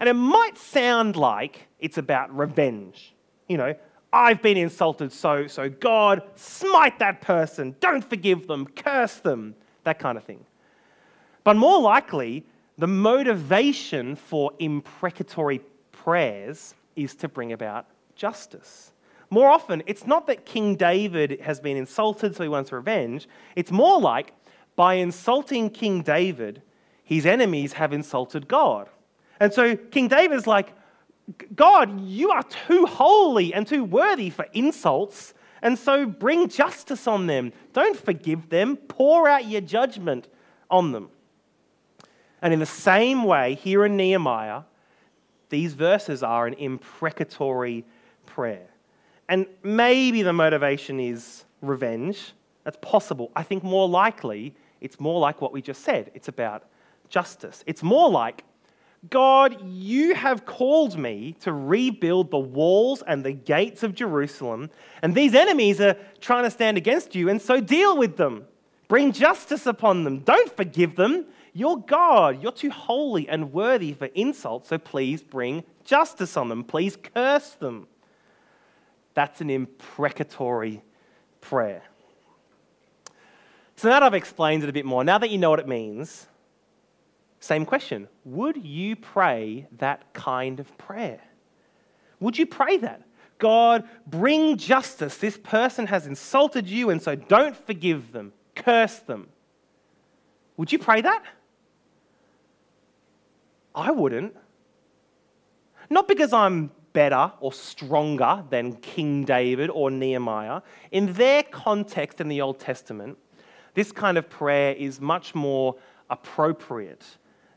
And 0.00 0.08
it 0.08 0.14
might 0.14 0.58
sound 0.58 1.14
like 1.14 1.68
it's 1.78 1.96
about 1.96 2.36
revenge. 2.36 3.14
You 3.46 3.58
know, 3.58 3.74
I've 4.12 4.42
been 4.42 4.56
insulted, 4.56 5.12
so, 5.12 5.46
so 5.46 5.68
God, 5.68 6.22
smite 6.34 6.98
that 6.98 7.20
person, 7.20 7.76
don't 7.78 8.02
forgive 8.04 8.48
them, 8.48 8.66
curse 8.66 9.18
them, 9.18 9.54
that 9.84 10.00
kind 10.00 10.18
of 10.18 10.24
thing. 10.24 10.44
But 11.44 11.54
more 11.54 11.80
likely, 11.80 12.44
the 12.78 12.88
motivation 12.88 14.16
for 14.16 14.50
imprecatory 14.58 15.60
prayers 15.92 16.74
is 16.96 17.14
to 17.14 17.28
bring 17.28 17.52
about 17.52 17.86
justice. 18.22 18.92
More 19.30 19.48
often, 19.48 19.82
it's 19.86 20.06
not 20.06 20.28
that 20.28 20.46
King 20.46 20.76
David 20.76 21.40
has 21.40 21.58
been 21.58 21.76
insulted, 21.76 22.36
so 22.36 22.44
he 22.44 22.48
wants 22.48 22.70
revenge. 22.70 23.26
It's 23.56 23.72
more 23.72 24.00
like 24.00 24.32
by 24.76 24.94
insulting 24.94 25.70
King 25.70 26.02
David, 26.02 26.62
his 27.02 27.26
enemies 27.26 27.72
have 27.72 27.92
insulted 27.92 28.46
God. 28.46 28.88
And 29.40 29.52
so 29.52 29.74
King 29.74 30.06
David's 30.06 30.46
like, 30.46 30.72
God, 31.56 32.00
you 32.00 32.30
are 32.30 32.44
too 32.44 32.86
holy 32.86 33.52
and 33.52 33.66
too 33.66 33.82
worthy 33.82 34.30
for 34.30 34.46
insults, 34.52 35.34
and 35.60 35.76
so 35.76 36.06
bring 36.06 36.48
justice 36.48 37.08
on 37.08 37.26
them. 37.26 37.52
Don't 37.72 37.96
forgive 37.96 38.50
them, 38.50 38.76
pour 38.76 39.28
out 39.28 39.46
your 39.46 39.62
judgment 39.62 40.28
on 40.70 40.92
them. 40.92 41.08
And 42.40 42.52
in 42.52 42.60
the 42.60 42.66
same 42.66 43.24
way, 43.24 43.54
here 43.56 43.84
in 43.84 43.96
Nehemiah, 43.96 44.62
these 45.48 45.74
verses 45.74 46.22
are 46.22 46.46
an 46.46 46.54
imprecatory 46.54 47.84
prayer. 48.26 48.68
And 49.28 49.46
maybe 49.62 50.22
the 50.22 50.32
motivation 50.32 51.00
is 51.00 51.44
revenge. 51.60 52.32
That's 52.64 52.78
possible. 52.80 53.30
I 53.34 53.42
think 53.42 53.62
more 53.62 53.88
likely, 53.88 54.54
it's 54.80 55.00
more 55.00 55.20
like 55.20 55.40
what 55.40 55.52
we 55.52 55.62
just 55.62 55.82
said. 55.82 56.10
It's 56.14 56.28
about 56.28 56.64
justice. 57.08 57.62
It's 57.66 57.82
more 57.82 58.10
like, 58.10 58.44
God, 59.10 59.60
you 59.64 60.14
have 60.14 60.46
called 60.46 60.96
me 60.96 61.34
to 61.40 61.52
rebuild 61.52 62.30
the 62.30 62.38
walls 62.38 63.02
and 63.06 63.24
the 63.24 63.32
gates 63.32 63.82
of 63.82 63.94
Jerusalem, 63.94 64.70
and 65.02 65.14
these 65.14 65.34
enemies 65.34 65.80
are 65.80 65.96
trying 66.20 66.44
to 66.44 66.50
stand 66.50 66.76
against 66.76 67.14
you, 67.16 67.28
and 67.28 67.42
so 67.42 67.60
deal 67.60 67.96
with 67.96 68.16
them. 68.16 68.44
Bring 68.86 69.10
justice 69.10 69.66
upon 69.66 70.04
them. 70.04 70.20
Don't 70.20 70.54
forgive 70.54 70.94
them. 70.94 71.26
You're 71.52 71.78
God. 71.78 72.42
You're 72.42 72.52
too 72.52 72.70
holy 72.70 73.28
and 73.28 73.52
worthy 73.52 73.92
for 73.92 74.06
insult, 74.06 74.66
so 74.66 74.78
please 74.78 75.22
bring 75.22 75.64
justice 75.84 76.36
on 76.36 76.48
them. 76.48 76.62
Please 76.62 76.96
curse 76.96 77.50
them. 77.54 77.88
That's 79.14 79.40
an 79.40 79.50
imprecatory 79.50 80.82
prayer. 81.40 81.82
So 83.76 83.88
now 83.88 84.00
that 84.00 84.02
I've 84.04 84.14
explained 84.14 84.62
it 84.62 84.68
a 84.68 84.72
bit 84.72 84.84
more, 84.84 85.02
now 85.04 85.18
that 85.18 85.30
you 85.30 85.38
know 85.38 85.50
what 85.50 85.58
it 85.58 85.68
means, 85.68 86.26
same 87.40 87.66
question. 87.66 88.08
Would 88.24 88.64
you 88.64 88.94
pray 88.94 89.66
that 89.78 90.12
kind 90.12 90.60
of 90.60 90.78
prayer? 90.78 91.20
Would 92.20 92.38
you 92.38 92.46
pray 92.46 92.76
that? 92.78 93.02
God, 93.38 93.88
bring 94.06 94.56
justice. 94.56 95.16
This 95.16 95.36
person 95.36 95.88
has 95.88 96.06
insulted 96.06 96.68
you, 96.68 96.90
and 96.90 97.02
so 97.02 97.16
don't 97.16 97.56
forgive 97.56 98.12
them, 98.12 98.32
curse 98.54 99.00
them. 99.00 99.28
Would 100.56 100.70
you 100.70 100.78
pray 100.78 101.00
that? 101.00 101.24
I 103.74 103.90
wouldn't. 103.90 104.36
Not 105.90 106.06
because 106.06 106.32
I'm 106.32 106.70
better 106.92 107.32
or 107.40 107.52
stronger 107.52 108.44
than 108.50 108.74
King 108.76 109.24
David 109.24 109.70
or 109.70 109.90
Nehemiah. 109.90 110.60
In 110.90 111.12
their 111.14 111.42
context 111.42 112.20
in 112.20 112.28
the 112.28 112.40
Old 112.40 112.58
Testament, 112.58 113.18
this 113.74 113.92
kind 113.92 114.18
of 114.18 114.28
prayer 114.28 114.74
is 114.74 115.00
much 115.00 115.34
more 115.34 115.76
appropriate. 116.10 117.04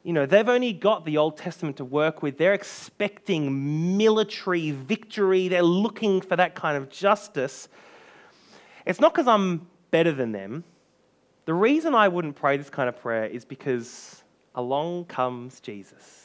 You 0.04 0.13
know, 0.13 0.25
they've 0.25 0.48
only 0.48 0.72
got 0.72 1.04
the 1.04 1.18
Old 1.18 1.36
Testament 1.36 1.77
to 1.77 1.86
work 1.86 2.22
with. 2.22 2.38
They're 2.38 2.54
expecting 2.54 3.98
military 3.98 4.72
victory. 4.72 5.48
They're 5.48 5.63
looking 5.63 6.22
for 6.22 6.36
that 6.36 6.56
kind 6.56 6.77
of 6.77 6.89
justice. 6.89 7.68
It's 8.86 9.00
not 9.00 9.13
because 9.13 9.27
I'm 9.27 9.68
better 9.92 10.12
than 10.12 10.32
them. 10.32 10.63
The 11.46 11.54
reason 11.54 11.96
I 11.96 12.08
wouldn't 12.08 12.36
pray 12.36 12.58
this 12.58 12.70
kind 12.70 12.88
of 12.88 13.00
prayer 13.00 13.25
is 13.25 13.46
because 13.46 14.24
along 14.54 15.06
comes 15.06 15.60
Jesus. 15.60 16.25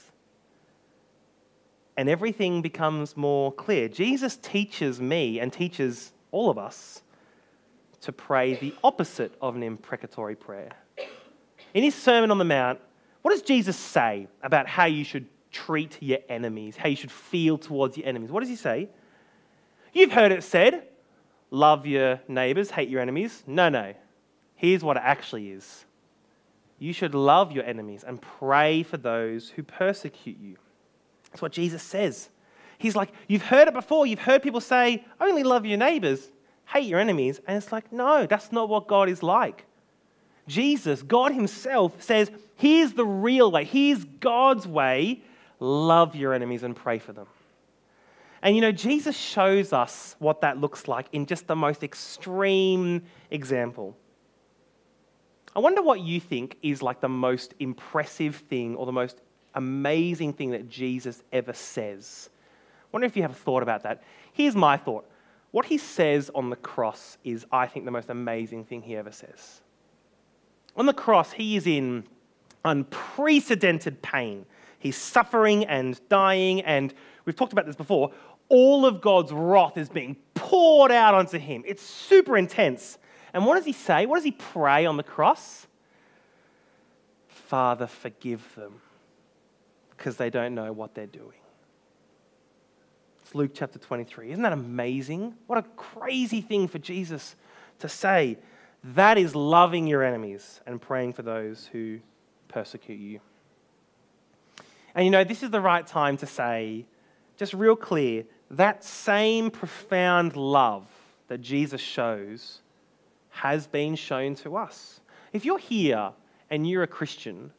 And 2.00 2.08
everything 2.08 2.62
becomes 2.62 3.14
more 3.14 3.52
clear. 3.52 3.86
Jesus 3.86 4.38
teaches 4.38 5.02
me 5.02 5.38
and 5.38 5.52
teaches 5.52 6.14
all 6.30 6.48
of 6.48 6.56
us 6.56 7.02
to 8.00 8.10
pray 8.10 8.54
the 8.54 8.74
opposite 8.82 9.34
of 9.42 9.54
an 9.54 9.62
imprecatory 9.62 10.34
prayer. 10.34 10.70
In 11.74 11.84
his 11.84 11.94
Sermon 11.94 12.30
on 12.30 12.38
the 12.38 12.44
Mount, 12.46 12.80
what 13.20 13.32
does 13.32 13.42
Jesus 13.42 13.76
say 13.76 14.28
about 14.42 14.66
how 14.66 14.86
you 14.86 15.04
should 15.04 15.26
treat 15.52 15.98
your 16.00 16.20
enemies, 16.30 16.74
how 16.74 16.88
you 16.88 16.96
should 16.96 17.12
feel 17.12 17.58
towards 17.58 17.98
your 17.98 18.06
enemies? 18.06 18.30
What 18.30 18.40
does 18.40 18.48
he 18.48 18.56
say? 18.56 18.88
You've 19.92 20.12
heard 20.12 20.32
it 20.32 20.42
said, 20.42 20.86
love 21.50 21.84
your 21.84 22.18
neighbors, 22.28 22.70
hate 22.70 22.88
your 22.88 23.02
enemies. 23.02 23.42
No, 23.46 23.68
no. 23.68 23.92
Here's 24.54 24.82
what 24.82 24.96
it 24.96 25.02
actually 25.04 25.50
is 25.50 25.84
you 26.78 26.94
should 26.94 27.14
love 27.14 27.52
your 27.52 27.66
enemies 27.66 28.04
and 28.04 28.22
pray 28.22 28.84
for 28.84 28.96
those 28.96 29.50
who 29.50 29.62
persecute 29.62 30.38
you. 30.40 30.56
That's 31.30 31.42
what 31.42 31.52
Jesus 31.52 31.82
says. 31.82 32.28
He's 32.78 32.96
like, 32.96 33.12
You've 33.28 33.42
heard 33.42 33.68
it 33.68 33.74
before. 33.74 34.06
You've 34.06 34.20
heard 34.20 34.42
people 34.42 34.60
say, 34.60 35.04
Only 35.20 35.42
love 35.42 35.66
your 35.66 35.78
neighbors, 35.78 36.30
hate 36.66 36.86
your 36.86 36.98
enemies. 36.98 37.40
And 37.46 37.56
it's 37.56 37.72
like, 37.72 37.92
No, 37.92 38.26
that's 38.26 38.52
not 38.52 38.68
what 38.68 38.86
God 38.86 39.08
is 39.08 39.22
like. 39.22 39.66
Jesus, 40.48 41.02
God 41.02 41.32
Himself, 41.32 42.02
says, 42.02 42.30
Here's 42.56 42.92
the 42.94 43.06
real 43.06 43.50
way. 43.50 43.64
Here's 43.64 44.04
God's 44.04 44.66
way. 44.66 45.22
Love 45.60 46.16
your 46.16 46.32
enemies 46.32 46.62
and 46.62 46.74
pray 46.74 46.98
for 46.98 47.12
them. 47.12 47.26
And 48.42 48.56
you 48.56 48.62
know, 48.62 48.72
Jesus 48.72 49.16
shows 49.16 49.72
us 49.72 50.16
what 50.18 50.40
that 50.40 50.58
looks 50.58 50.88
like 50.88 51.06
in 51.12 51.26
just 51.26 51.46
the 51.46 51.56
most 51.56 51.82
extreme 51.82 53.02
example. 53.30 53.96
I 55.54 55.58
wonder 55.58 55.82
what 55.82 56.00
you 56.00 56.20
think 56.20 56.56
is 56.62 56.82
like 56.82 57.00
the 57.00 57.08
most 57.08 57.54
impressive 57.58 58.36
thing 58.36 58.76
or 58.76 58.86
the 58.86 58.92
most 58.92 59.20
amazing 59.54 60.32
thing 60.32 60.50
that 60.50 60.68
Jesus 60.68 61.22
ever 61.32 61.52
says. 61.52 62.30
I 62.84 62.88
wonder 62.92 63.06
if 63.06 63.16
you 63.16 63.22
have 63.22 63.32
a 63.32 63.34
thought 63.34 63.62
about 63.62 63.82
that. 63.84 64.02
Here's 64.32 64.56
my 64.56 64.76
thought. 64.76 65.08
What 65.50 65.66
he 65.66 65.78
says 65.78 66.30
on 66.34 66.50
the 66.50 66.56
cross 66.56 67.18
is, 67.24 67.44
I 67.50 67.66
think, 67.66 67.84
the 67.84 67.90
most 67.90 68.10
amazing 68.10 68.64
thing 68.64 68.82
he 68.82 68.96
ever 68.96 69.10
says. 69.10 69.62
On 70.76 70.86
the 70.86 70.92
cross, 70.92 71.32
he 71.32 71.56
is 71.56 71.66
in 71.66 72.04
unprecedented 72.64 74.02
pain. 74.02 74.46
He's 74.78 74.96
suffering 74.96 75.64
and 75.66 76.00
dying, 76.08 76.62
and 76.62 76.94
we've 77.24 77.36
talked 77.36 77.52
about 77.52 77.66
this 77.66 77.76
before. 77.76 78.12
All 78.48 78.86
of 78.86 79.00
God's 79.00 79.32
wrath 79.32 79.76
is 79.76 79.88
being 79.88 80.16
poured 80.34 80.92
out 80.92 81.14
onto 81.14 81.38
him. 81.38 81.62
It's 81.66 81.82
super 81.82 82.36
intense. 82.36 82.98
And 83.32 83.46
what 83.46 83.56
does 83.56 83.64
he 83.64 83.72
say? 83.72 84.06
What 84.06 84.16
does 84.16 84.24
he 84.24 84.32
pray 84.32 84.86
on 84.86 84.96
the 84.96 85.02
cross? 85.02 85.66
Father, 87.28 87.86
forgive 87.86 88.54
them 88.54 88.80
because 90.00 90.16
they 90.16 90.30
don't 90.30 90.54
know 90.54 90.72
what 90.72 90.94
they're 90.94 91.06
doing. 91.06 91.36
It's 93.22 93.34
Luke 93.34 93.50
chapter 93.52 93.78
23. 93.78 94.30
Isn't 94.30 94.42
that 94.44 94.54
amazing? 94.54 95.34
What 95.46 95.58
a 95.58 95.62
crazy 95.76 96.40
thing 96.40 96.68
for 96.68 96.78
Jesus 96.78 97.36
to 97.80 97.88
say. 97.88 98.38
That 98.82 99.18
is 99.18 99.34
loving 99.34 99.86
your 99.86 100.02
enemies 100.02 100.62
and 100.66 100.80
praying 100.80 101.12
for 101.12 101.20
those 101.20 101.68
who 101.70 101.98
persecute 102.48 102.98
you. 102.98 103.20
And 104.94 105.04
you 105.04 105.10
know, 105.10 105.22
this 105.22 105.42
is 105.42 105.50
the 105.50 105.60
right 105.60 105.86
time 105.86 106.16
to 106.16 106.26
say, 106.26 106.86
just 107.36 107.52
real 107.52 107.76
clear, 107.76 108.24
that 108.52 108.82
same 108.82 109.50
profound 109.50 110.34
love 110.34 110.88
that 111.28 111.42
Jesus 111.42 111.82
shows 111.82 112.62
has 113.28 113.66
been 113.66 113.96
shown 113.96 114.34
to 114.36 114.56
us. 114.56 115.00
If 115.34 115.44
you're 115.44 115.58
here 115.58 116.12
and 116.48 116.66
you're 116.66 116.84
a 116.84 116.88
Christian, 116.88 117.52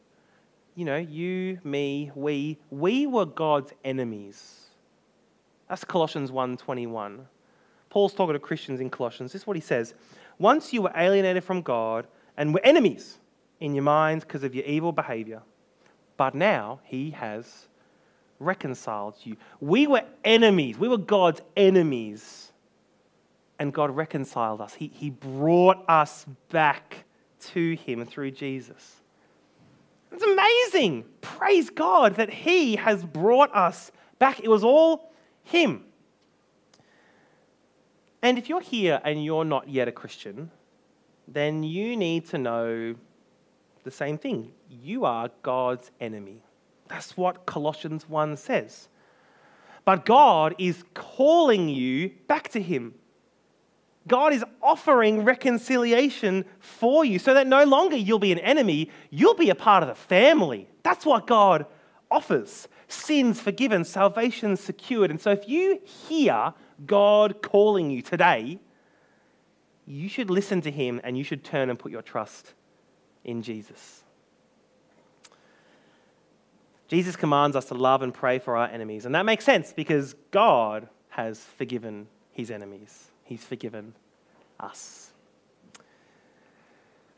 you 0.74 0.84
know, 0.84 0.96
you, 0.96 1.58
me, 1.64 2.10
we, 2.14 2.58
we 2.70 3.06
were 3.06 3.26
God's 3.26 3.72
enemies. 3.84 4.62
That's 5.68 5.84
Colossians 5.84 6.30
1:21. 6.30 7.26
Paul's 7.90 8.14
talking 8.14 8.32
to 8.32 8.38
Christians 8.38 8.80
in 8.80 8.88
Colossians. 8.88 9.32
This 9.32 9.42
is 9.42 9.46
what 9.46 9.56
he 9.56 9.60
says. 9.60 9.94
Once 10.38 10.72
you 10.72 10.82
were 10.82 10.92
alienated 10.96 11.44
from 11.44 11.60
God 11.60 12.06
and 12.36 12.54
were 12.54 12.60
enemies 12.64 13.18
in 13.60 13.74
your 13.74 13.84
minds 13.84 14.24
because 14.24 14.44
of 14.44 14.54
your 14.54 14.64
evil 14.64 14.92
behavior, 14.92 15.42
but 16.16 16.34
now 16.34 16.80
he 16.84 17.10
has 17.10 17.68
reconciled 18.38 19.14
you. 19.24 19.36
We 19.60 19.86
were 19.86 20.04
enemies. 20.24 20.78
We 20.78 20.88
were 20.88 20.98
God's 20.98 21.42
enemies. 21.56 22.52
And 23.58 23.72
God 23.72 23.94
reconciled 23.94 24.60
us. 24.60 24.74
He, 24.74 24.90
he 24.94 25.10
brought 25.10 25.84
us 25.88 26.26
back 26.50 27.04
to 27.40 27.76
him 27.76 28.04
through 28.06 28.32
Jesus. 28.32 29.01
It's 30.12 30.22
amazing. 30.22 31.04
Praise 31.20 31.70
God 31.70 32.16
that 32.16 32.30
He 32.30 32.76
has 32.76 33.04
brought 33.04 33.54
us 33.54 33.90
back. 34.18 34.40
It 34.40 34.48
was 34.48 34.62
all 34.62 35.12
Him. 35.42 35.84
And 38.22 38.38
if 38.38 38.48
you're 38.48 38.60
here 38.60 39.00
and 39.04 39.24
you're 39.24 39.44
not 39.44 39.68
yet 39.68 39.88
a 39.88 39.92
Christian, 39.92 40.50
then 41.26 41.62
you 41.62 41.96
need 41.96 42.28
to 42.28 42.38
know 42.38 42.94
the 43.84 43.90
same 43.90 44.18
thing. 44.18 44.52
You 44.68 45.04
are 45.04 45.30
God's 45.42 45.90
enemy. 46.00 46.42
That's 46.88 47.16
what 47.16 47.46
Colossians 47.46 48.08
1 48.08 48.36
says. 48.36 48.88
But 49.84 50.04
God 50.04 50.54
is 50.58 50.84
calling 50.94 51.68
you 51.68 52.12
back 52.28 52.48
to 52.50 52.62
Him. 52.62 52.94
God 54.08 54.32
is 54.32 54.44
offering 54.60 55.24
reconciliation 55.24 56.44
for 56.58 57.04
you 57.04 57.18
so 57.18 57.34
that 57.34 57.46
no 57.46 57.64
longer 57.64 57.96
you'll 57.96 58.18
be 58.18 58.32
an 58.32 58.38
enemy, 58.38 58.90
you'll 59.10 59.34
be 59.34 59.50
a 59.50 59.54
part 59.54 59.82
of 59.82 59.88
the 59.88 59.94
family. 59.94 60.68
That's 60.82 61.06
what 61.06 61.26
God 61.26 61.66
offers 62.10 62.68
sins 62.88 63.40
forgiven, 63.40 63.84
salvation 63.84 64.56
secured. 64.56 65.10
And 65.10 65.20
so 65.20 65.30
if 65.30 65.48
you 65.48 65.80
hear 65.84 66.52
God 66.84 67.42
calling 67.42 67.90
you 67.90 68.02
today, 68.02 68.58
you 69.86 70.08
should 70.08 70.30
listen 70.30 70.60
to 70.62 70.70
Him 70.70 71.00
and 71.02 71.16
you 71.16 71.24
should 71.24 71.44
turn 71.44 71.70
and 71.70 71.78
put 71.78 71.90
your 71.90 72.02
trust 72.02 72.54
in 73.24 73.42
Jesus. 73.42 74.02
Jesus 76.88 77.16
commands 77.16 77.56
us 77.56 77.64
to 77.66 77.74
love 77.74 78.02
and 78.02 78.12
pray 78.12 78.38
for 78.38 78.56
our 78.56 78.66
enemies. 78.66 79.06
And 79.06 79.14
that 79.14 79.24
makes 79.24 79.46
sense 79.46 79.72
because 79.72 80.14
God 80.30 80.88
has 81.08 81.40
forgiven 81.40 82.06
his 82.32 82.50
enemies, 82.50 83.11
he's 83.24 83.44
forgiven 83.44 83.94
us. 84.60 85.10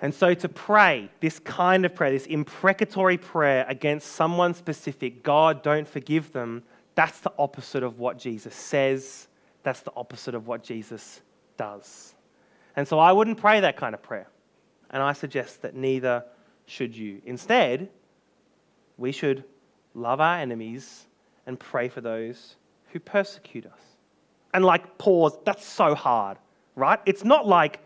And 0.01 0.13
so 0.13 0.35
to 0.35 0.49
pray 0.49 1.09
this 1.21 1.39
kind 1.39 1.85
of 1.85 1.95
prayer, 1.95 2.11
this 2.11 2.27
imprecatory 2.27 3.17
prayer 3.17 3.65
against 3.69 4.13
someone 4.13 4.55
specific, 4.55 5.23
God, 5.23 5.63
don't 5.63 5.89
forgive 5.89 6.33
them, 6.33 6.63
that's 6.95 7.21
the 7.21 7.33
opposite 7.39 7.83
of 7.83 7.99
what 7.99 8.19
Jesus 8.19 8.55
says. 8.55 9.29
That's 9.63 9.81
the 9.81 9.93
opposite 9.97 10.35
of 10.35 10.47
what 10.47 10.63
Jesus 10.63 11.23
does. 11.57 12.15
And 12.77 12.87
so 12.87 12.99
I 12.99 13.13
wouldn't 13.13 13.39
pray 13.39 13.61
that 13.61 13.77
kind 13.77 13.95
of 13.95 14.03
prayer. 14.03 14.29
And 14.91 15.03
I 15.03 15.13
suggest 15.13 15.63
that 15.63 15.75
neither 15.75 16.25
should 16.67 16.97
you. 16.97 17.23
Instead, 17.25 17.89
we 18.97 19.11
should 19.11 19.45
love 19.95 20.21
our 20.21 20.39
enemies, 20.39 21.07
and 21.47 21.59
pray 21.59 21.89
for 21.89 22.01
those 22.01 22.57
who 22.93 22.99
persecute 22.99 23.67
us. 23.67 23.94
And 24.55 24.65
like, 24.65 24.97
pause, 24.99 25.37
that's 25.45 25.67
so 25.67 25.95
hard, 25.95 26.39
right? 26.77 27.01
It's 27.05 27.25
not 27.25 27.47
like, 27.47 27.81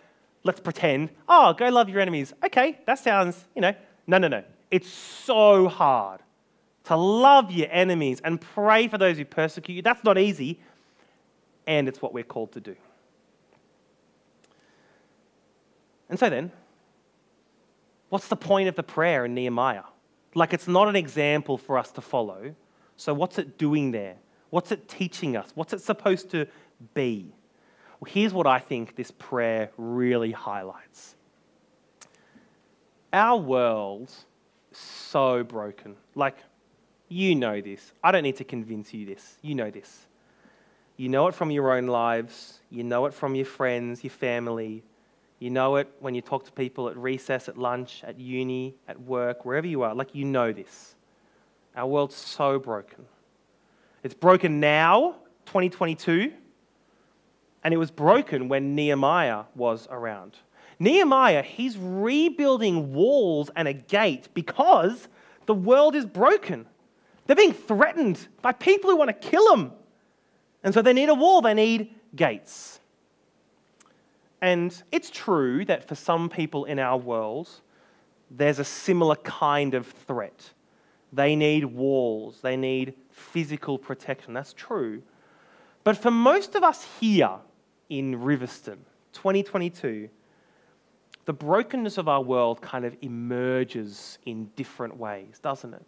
let's 0.45 0.61
pretend, 0.61 1.11
oh, 1.29 1.55
go 1.55 1.69
love 1.71 1.89
your 1.89 2.01
enemies. 2.01 2.33
Okay, 2.45 2.79
that 2.87 2.99
sounds, 2.99 3.45
you 3.57 3.63
know, 3.63 3.75
no, 4.07 4.19
no, 4.19 4.29
no. 4.29 4.45
It's 4.71 4.89
so 4.89 5.67
hard 5.67 6.21
to 6.85 6.97
love 6.97 7.51
your 7.51 7.69
enemies 7.71 8.21
and 8.23 8.41
pray 8.41 8.87
for 8.87 8.99
those 8.99 9.17
who 9.17 9.25
persecute 9.25 9.75
you. 9.75 9.83
That's 9.83 10.05
not 10.05 10.19
easy, 10.19 10.61
and 11.67 11.89
it's 11.89 12.01
what 12.01 12.13
we're 12.13 12.23
called 12.23 12.53
to 12.53 12.61
do. 12.61 12.77
And 16.11 16.19
so 16.19 16.31
then, 16.31 16.53
what's 18.11 18.29
the 18.29 18.37
point 18.37 18.69
of 18.69 18.77
the 18.77 18.83
prayer 18.83 19.25
in 19.25 19.35
Nehemiah? 19.35 19.85
Like 20.35 20.53
it's 20.53 20.69
not 20.69 20.89
an 20.89 20.97
example 20.97 21.59
for 21.59 21.79
us 21.79 21.91
to 21.93 22.01
follow. 22.01 22.55
So, 22.97 23.15
what's 23.15 23.39
it 23.39 23.59
doing 23.59 23.91
there? 23.91 24.17
What's 24.51 24.73
it 24.73 24.89
teaching 24.89 25.37
us? 25.37 25.51
What's 25.55 25.73
it 25.73 25.81
supposed 25.81 26.31
to 26.31 26.47
be? 26.95 27.33
Well, 28.01 28.11
here's 28.11 28.33
what 28.33 28.47
I 28.47 28.59
think 28.59 28.97
this 28.97 29.11
prayer 29.11 29.71
really 29.77 30.33
highlights. 30.33 31.17
Our 33.13 33.39
world 33.39 34.11
is 34.73 34.79
so 34.79 35.43
broken. 35.43 35.97
Like, 36.15 36.37
you 37.09 37.35
know 37.35 37.61
this. 37.61 37.93
I 38.03 38.13
don't 38.13 38.23
need 38.23 38.37
to 38.37 38.45
convince 38.45 38.93
you 38.93 39.07
this. 39.07 39.39
You 39.43 39.55
know 39.55 39.71
this. 39.71 40.07
You 40.97 41.09
know 41.09 41.29
it 41.29 41.35
from 41.35 41.51
your 41.53 41.77
own 41.77 41.87
lives, 41.87 42.59
you 42.71 42.83
know 42.83 43.07
it 43.07 43.15
from 43.15 43.37
your 43.37 43.47
friends, 43.47 44.03
your 44.03 44.11
family, 44.11 44.83
you 45.39 45.49
know 45.49 45.77
it 45.77 45.89
when 46.01 46.17
you 46.17 46.21
talk 46.21 46.45
to 46.47 46.53
people 46.53 46.89
at 46.89 46.97
recess, 46.97 47.49
at 47.49 47.57
lunch, 47.57 48.03
at 48.05 48.19
uni, 48.19 48.75
at 48.89 49.01
work, 49.01 49.45
wherever 49.45 49.67
you 49.67 49.83
are. 49.83 49.95
Like, 49.95 50.13
you 50.17 50.25
know 50.25 50.53
this. 50.53 50.97
Our 51.77 51.87
world's 51.87 52.17
so 52.17 52.59
broken. 52.59 53.07
It's 54.03 54.15
broken 54.15 54.61
now, 54.61 55.17
2022, 55.47 56.33
and 57.65 57.75
it 57.75 57.77
was 57.77 57.91
broken 57.91 58.49
when 58.49 58.75
Nehemiah 58.75 59.45
was 59.55 59.89
around. 59.91 60.37
Nehemiah, 60.79 61.43
he's 61.43 61.77
rebuilding 61.77 62.93
walls 62.93 63.51
and 63.57 63.67
a 63.67 63.73
gate 63.73 64.29
because 64.35 65.09
the 65.47 65.55
world 65.55 65.97
is 65.97 66.07
broken. 66.07 66.67
They're 67.27 67.37
being 67.37 67.53
threatened 67.53 68.29
by 68.43 68.53
people 68.53 68.91
who 68.91 68.97
want 68.97 69.09
to 69.09 69.29
kill 69.29 69.49
them. 69.51 69.73
And 70.63 70.73
so 70.73 70.83
they 70.83 70.93
need 70.93 71.09
a 71.09 71.15
wall, 71.15 71.43
they 71.43 71.55
need 71.55 71.95
gates. 72.15 72.81
And 74.41 74.81
it's 74.93 75.11
true 75.11 75.65
that 75.65 75.89
for 75.89 75.97
some 75.97 76.29
people 76.29 76.65
in 76.65 76.79
our 76.79 76.97
world, 76.97 77.49
there's 78.31 78.61
a 78.61 78.65
similar 78.65 79.17
kind 79.17 79.75
of 79.75 79.87
threat. 79.87 80.51
They 81.13 81.37
need 81.37 81.65
walls, 81.65 82.41
they 82.43 82.57
need 82.57 82.95
physical 83.11 83.79
protection. 83.79 84.35
That's 84.35 84.53
true. 84.53 85.03
But 85.85 85.97
for 85.97 86.11
most 86.11 86.55
of 86.55 86.63
us 86.63 86.87
here 87.01 87.37
in 87.89 88.17
Riverstone, 88.17 88.79
2022, 89.15 90.11
the 91.25 91.33
brokenness 91.33 91.99
of 91.99 92.09
our 92.09 92.23
world 92.23 92.61
kind 92.61 92.85
of 92.85 92.97
emerges 93.03 94.19
in 94.25 94.51
different 94.57 94.97
ways, 94.97 95.39
doesn't 95.41 95.75
it? 95.75 95.85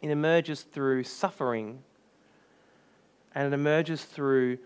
It 0.00 0.10
emerges 0.10 0.62
through 0.62 1.04
suffering, 1.04 1.80
and 3.34 3.52
it 3.52 3.54
emerges 3.54 4.04
through 4.04 4.58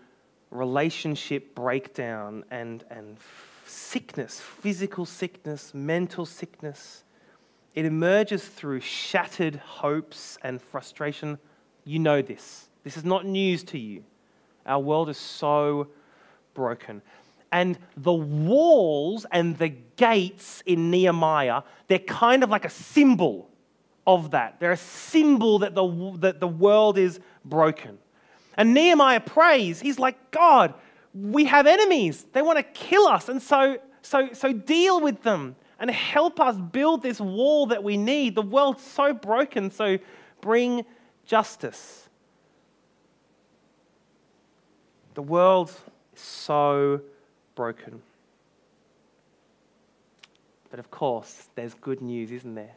relationship 0.51 1.55
breakdown 1.55 2.43
and, 2.51 2.83
and 2.89 3.17
sickness, 3.65 4.39
physical 4.39 5.05
sickness, 5.05 5.73
mental 5.73 6.25
sickness. 6.25 7.03
It 7.75 7.85
emerges 7.85 8.45
through 8.45 8.81
shattered 8.81 9.55
hopes 9.55 10.37
and 10.43 10.61
frustration. 10.61 11.39
You 11.85 11.99
know 11.99 12.21
this. 12.21 12.69
This 12.83 12.97
is 12.97 13.03
not 13.03 13.25
news 13.25 13.63
to 13.65 13.79
you. 13.79 14.03
Our 14.65 14.79
world 14.79 15.09
is 15.09 15.17
so 15.17 15.87
broken. 16.53 17.01
And 17.51 17.77
the 17.97 18.13
walls 18.13 19.25
and 19.31 19.57
the 19.57 19.69
gates 19.69 20.63
in 20.65 20.91
Nehemiah, 20.91 21.63
they're 21.87 21.99
kind 21.99 22.43
of 22.43 22.49
like 22.49 22.65
a 22.65 22.69
symbol 22.69 23.49
of 24.05 24.31
that. 24.31 24.59
They're 24.59 24.71
a 24.71 24.77
symbol 24.77 25.59
that 25.59 25.75
the, 25.75 26.17
that 26.19 26.39
the 26.39 26.47
world 26.47 26.97
is 26.97 27.19
broken. 27.45 27.97
And 28.57 28.73
Nehemiah 28.73 29.19
prays, 29.19 29.79
he's 29.81 29.99
like, 29.99 30.31
God, 30.31 30.73
we 31.13 31.45
have 31.45 31.67
enemies. 31.67 32.25
They 32.33 32.41
want 32.41 32.57
to 32.57 32.63
kill 32.63 33.07
us. 33.07 33.29
And 33.29 33.41
so, 33.41 33.77
so, 34.01 34.29
so 34.33 34.51
deal 34.51 34.99
with 34.99 35.23
them 35.23 35.55
and 35.79 35.89
help 35.89 36.39
us 36.39 36.55
build 36.55 37.01
this 37.01 37.19
wall 37.19 37.67
that 37.67 37.83
we 37.83 37.97
need. 37.97 38.35
The 38.35 38.41
world's 38.41 38.83
so 38.83 39.13
broken, 39.13 39.71
so 39.71 39.97
bring 40.41 40.85
justice. 41.25 42.07
The 45.13 45.21
world 45.21 45.71
is 46.15 46.21
so 46.21 47.01
broken. 47.55 48.01
But 50.69 50.79
of 50.79 50.89
course, 50.89 51.49
there's 51.55 51.75
good 51.75 52.01
news, 52.01 52.31
isn't 52.31 52.55
there? 52.55 52.75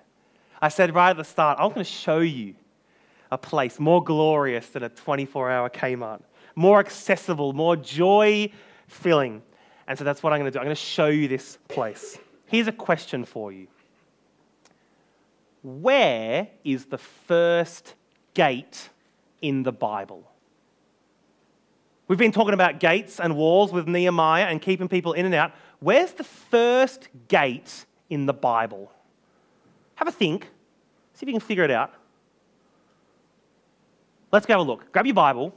I 0.60 0.68
said 0.68 0.94
right 0.94 1.10
at 1.10 1.16
the 1.16 1.24
start, 1.24 1.58
I'm 1.58 1.68
going 1.68 1.78
to 1.78 1.84
show 1.84 2.18
you 2.18 2.54
a 3.30 3.38
place 3.38 3.80
more 3.80 4.02
glorious 4.02 4.68
than 4.68 4.82
a 4.82 4.88
24 4.88 5.50
hour 5.50 5.70
Kmart, 5.70 6.20
more 6.54 6.78
accessible, 6.78 7.52
more 7.52 7.76
joy 7.76 8.50
filling. 8.86 9.42
And 9.88 9.98
so 9.98 10.04
that's 10.04 10.22
what 10.22 10.32
I'm 10.32 10.40
going 10.40 10.50
to 10.50 10.56
do. 10.56 10.58
I'm 10.58 10.66
going 10.66 10.76
to 10.76 10.80
show 10.80 11.06
you 11.06 11.28
this 11.28 11.58
place. 11.68 12.18
Here's 12.46 12.68
a 12.68 12.72
question 12.72 13.24
for 13.24 13.52
you 13.52 13.66
Where 15.62 16.48
is 16.64 16.86
the 16.86 16.98
first 16.98 17.94
gate 18.34 18.88
in 19.42 19.62
the 19.62 19.72
Bible? 19.72 20.30
We've 22.08 22.18
been 22.18 22.32
talking 22.32 22.54
about 22.54 22.78
gates 22.78 23.18
and 23.18 23.36
walls 23.36 23.72
with 23.72 23.88
Nehemiah 23.88 24.44
and 24.44 24.62
keeping 24.62 24.88
people 24.88 25.12
in 25.12 25.26
and 25.26 25.34
out. 25.34 25.52
Where's 25.80 26.12
the 26.12 26.24
first 26.24 27.08
gate 27.26 27.84
in 28.08 28.26
the 28.26 28.32
Bible? 28.32 28.92
Have 29.96 30.06
a 30.06 30.12
think. 30.12 30.44
See 31.14 31.24
if 31.24 31.28
you 31.28 31.32
can 31.32 31.40
figure 31.40 31.64
it 31.64 31.70
out. 31.70 31.94
Let's 34.30 34.46
go 34.46 34.54
have 34.54 34.60
a 34.60 34.62
look. 34.62 34.92
Grab 34.92 35.06
your 35.06 35.14
Bible 35.14 35.52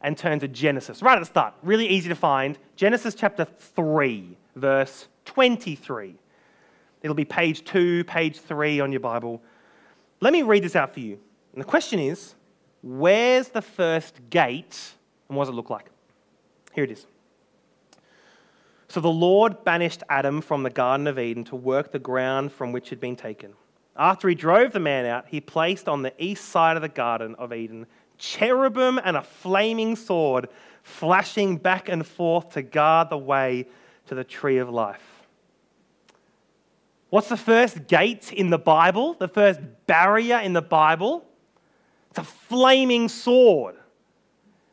and 0.00 0.16
turn 0.16 0.40
to 0.40 0.48
Genesis, 0.48 1.02
right 1.02 1.16
at 1.16 1.20
the 1.20 1.26
start. 1.26 1.52
Really 1.62 1.86
easy 1.86 2.08
to 2.08 2.14
find. 2.14 2.58
Genesis 2.76 3.14
chapter 3.14 3.44
3, 3.44 4.38
verse 4.56 5.08
23. 5.26 6.14
It'll 7.02 7.14
be 7.14 7.24
page 7.24 7.64
2, 7.64 8.04
page 8.04 8.38
3 8.38 8.80
on 8.80 8.92
your 8.92 9.00
Bible. 9.00 9.42
Let 10.20 10.32
me 10.32 10.42
read 10.42 10.62
this 10.62 10.76
out 10.76 10.92
for 10.92 11.00
you. 11.00 11.18
And 11.52 11.60
the 11.60 11.66
question 11.66 11.98
is 11.98 12.34
where's 12.82 13.48
the 13.48 13.62
first 13.62 14.20
gate 14.30 14.92
and 15.28 15.36
what 15.36 15.44
does 15.44 15.52
it 15.52 15.56
look 15.56 15.70
like? 15.70 15.86
Here 16.74 16.84
it 16.84 16.90
is. 16.90 17.06
So 18.88 19.00
the 19.00 19.08
Lord 19.08 19.62
banished 19.64 20.02
Adam 20.08 20.40
from 20.40 20.64
the 20.64 20.70
Garden 20.70 21.06
of 21.06 21.18
Eden 21.18 21.44
to 21.44 21.56
work 21.56 21.92
the 21.92 21.98
ground 21.98 22.52
from 22.52 22.72
which 22.72 22.90
had 22.90 23.00
been 23.00 23.16
taken. 23.16 23.54
After 23.96 24.28
he 24.28 24.34
drove 24.34 24.72
the 24.72 24.80
man 24.80 25.06
out, 25.06 25.26
he 25.28 25.40
placed 25.40 25.88
on 25.88 26.02
the 26.02 26.12
east 26.18 26.46
side 26.46 26.76
of 26.76 26.82
the 26.82 26.88
Garden 26.88 27.34
of 27.36 27.52
Eden 27.52 27.86
cherubim 28.18 29.00
and 29.02 29.16
a 29.16 29.22
flaming 29.22 29.96
sword 29.96 30.48
flashing 30.82 31.56
back 31.56 31.88
and 31.88 32.06
forth 32.06 32.50
to 32.50 32.62
guard 32.62 33.10
the 33.10 33.18
way 33.18 33.66
to 34.06 34.14
the 34.14 34.24
tree 34.24 34.58
of 34.58 34.68
life. 34.68 35.09
What's 37.10 37.28
the 37.28 37.36
first 37.36 37.88
gate 37.88 38.32
in 38.32 38.50
the 38.50 38.58
Bible? 38.58 39.14
The 39.14 39.28
first 39.28 39.60
barrier 39.86 40.38
in 40.38 40.52
the 40.52 40.62
Bible? 40.62 41.24
It's 42.10 42.18
a 42.18 42.24
flaming 42.24 43.08
sword. 43.08 43.76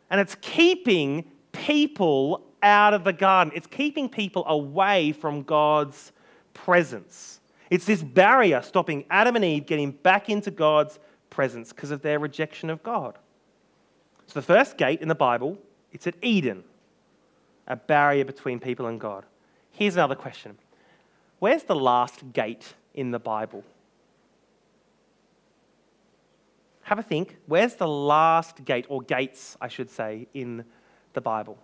And 0.09 0.21
it's 0.21 0.35
keeping 0.35 1.25
people 1.51 2.43
out 2.63 2.93
of 2.93 3.03
the 3.03 3.13
garden, 3.13 3.53
it's 3.55 3.67
keeping 3.67 4.09
people 4.09 4.43
away 4.47 5.11
from 5.11 5.43
God's 5.43 6.11
presence. 6.53 7.39
It's 7.69 7.85
this 7.85 8.01
barrier 8.01 8.61
stopping 8.61 9.05
Adam 9.09 9.35
and 9.35 9.45
Eve 9.45 9.65
getting 9.65 9.91
back 9.91 10.29
into 10.29 10.49
God's 10.49 10.99
presence 11.29 11.71
because 11.71 11.91
of 11.91 12.01
their 12.01 12.19
rejection 12.19 12.69
of 12.69 12.81
God. 12.81 13.17
So 14.27 14.39
the 14.39 14.45
first 14.45 14.77
gate 14.77 15.01
in 15.01 15.07
the 15.07 15.15
Bible, 15.15 15.57
it's 15.91 16.07
at 16.07 16.15
Eden, 16.21 16.63
a 17.67 17.75
barrier 17.75 18.25
between 18.25 18.59
people 18.59 18.87
and 18.87 18.99
God. 18.99 19.25
Here's 19.71 19.95
another 19.95 20.15
question. 20.15 20.57
Where's 21.39 21.63
the 21.63 21.75
last 21.75 22.33
gate 22.33 22.73
in 22.93 23.11
the 23.11 23.19
Bible? 23.19 23.63
Have 26.81 26.99
a 26.99 27.03
think. 27.03 27.37
Where's 27.45 27.75
the 27.75 27.87
last 27.87 28.63
gate, 28.63 28.85
or 28.89 29.01
gates, 29.01 29.57
I 29.59 29.67
should 29.67 29.89
say, 29.89 30.27
in 30.33 30.63
the 31.13 31.21
Bible? 31.21 31.57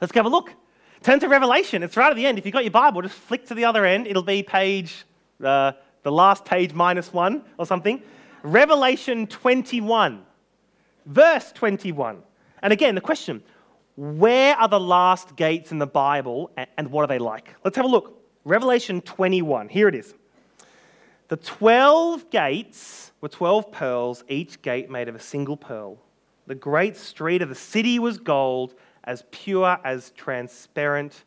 Let's 0.00 0.14
have 0.14 0.26
a 0.26 0.30
look. 0.30 0.54
Turn 1.02 1.20
to 1.20 1.28
Revelation. 1.28 1.82
It's 1.82 1.96
right 1.96 2.10
at 2.10 2.16
the 2.16 2.26
end. 2.26 2.38
If 2.38 2.46
you've 2.46 2.52
got 2.52 2.64
your 2.64 2.70
Bible, 2.70 3.02
just 3.02 3.14
flick 3.14 3.46
to 3.46 3.54
the 3.54 3.64
other 3.64 3.84
end. 3.84 4.06
It'll 4.06 4.22
be 4.22 4.42
page, 4.42 5.04
uh, 5.44 5.72
the 6.02 6.12
last 6.12 6.44
page 6.44 6.72
minus 6.72 7.12
one 7.12 7.44
or 7.58 7.66
something. 7.66 8.02
Revelation 8.42 9.26
21, 9.26 10.22
verse 11.06 11.52
21. 11.52 12.22
And 12.62 12.72
again, 12.72 12.94
the 12.94 13.00
question 13.00 13.42
where 13.96 14.56
are 14.56 14.68
the 14.68 14.80
last 14.80 15.36
gates 15.36 15.72
in 15.72 15.78
the 15.78 15.86
Bible 15.86 16.50
and 16.78 16.90
what 16.90 17.02
are 17.02 17.06
they 17.06 17.18
like? 17.18 17.54
Let's 17.64 17.76
have 17.76 17.84
a 17.84 17.88
look. 17.88 18.19
Revelation 18.44 19.00
21. 19.02 19.68
Here 19.68 19.88
it 19.88 19.94
is. 19.94 20.14
The 21.28 21.36
12 21.36 22.30
gates 22.30 23.12
were 23.20 23.28
12 23.28 23.70
pearls, 23.70 24.24
each 24.28 24.62
gate 24.62 24.90
made 24.90 25.08
of 25.08 25.14
a 25.14 25.20
single 25.20 25.56
pearl. 25.56 25.98
The 26.46 26.54
great 26.54 26.96
street 26.96 27.42
of 27.42 27.48
the 27.48 27.54
city 27.54 27.98
was 27.98 28.18
gold, 28.18 28.74
as 29.04 29.24
pure 29.30 29.78
as 29.84 30.10
transparent 30.16 31.24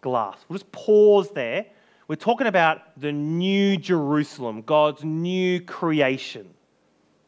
glass. 0.00 0.36
We'll 0.48 0.58
just 0.58 0.70
pause 0.72 1.30
there. 1.30 1.66
We're 2.08 2.16
talking 2.16 2.46
about 2.46 3.00
the 3.00 3.12
new 3.12 3.76
Jerusalem, 3.76 4.62
God's 4.62 5.04
new 5.04 5.60
creation. 5.60 6.50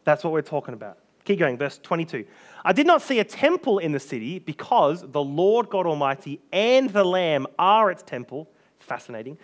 That's 0.04 0.22
what 0.22 0.32
we're 0.32 0.42
talking 0.42 0.74
about. 0.74 0.98
Keep 1.24 1.38
going, 1.38 1.56
verse 1.56 1.78
22. 1.82 2.26
I 2.64 2.72
did 2.72 2.86
not 2.86 3.00
see 3.00 3.20
a 3.20 3.24
temple 3.24 3.78
in 3.78 3.92
the 3.92 4.00
city 4.00 4.38
because 4.38 5.10
the 5.10 5.22
Lord 5.22 5.70
God 5.70 5.86
Almighty 5.86 6.40
and 6.52 6.90
the 6.90 7.04
Lamb 7.04 7.46
are 7.58 7.90
its 7.90 8.02
temple. 8.02 8.48
Fascinating. 8.84 9.38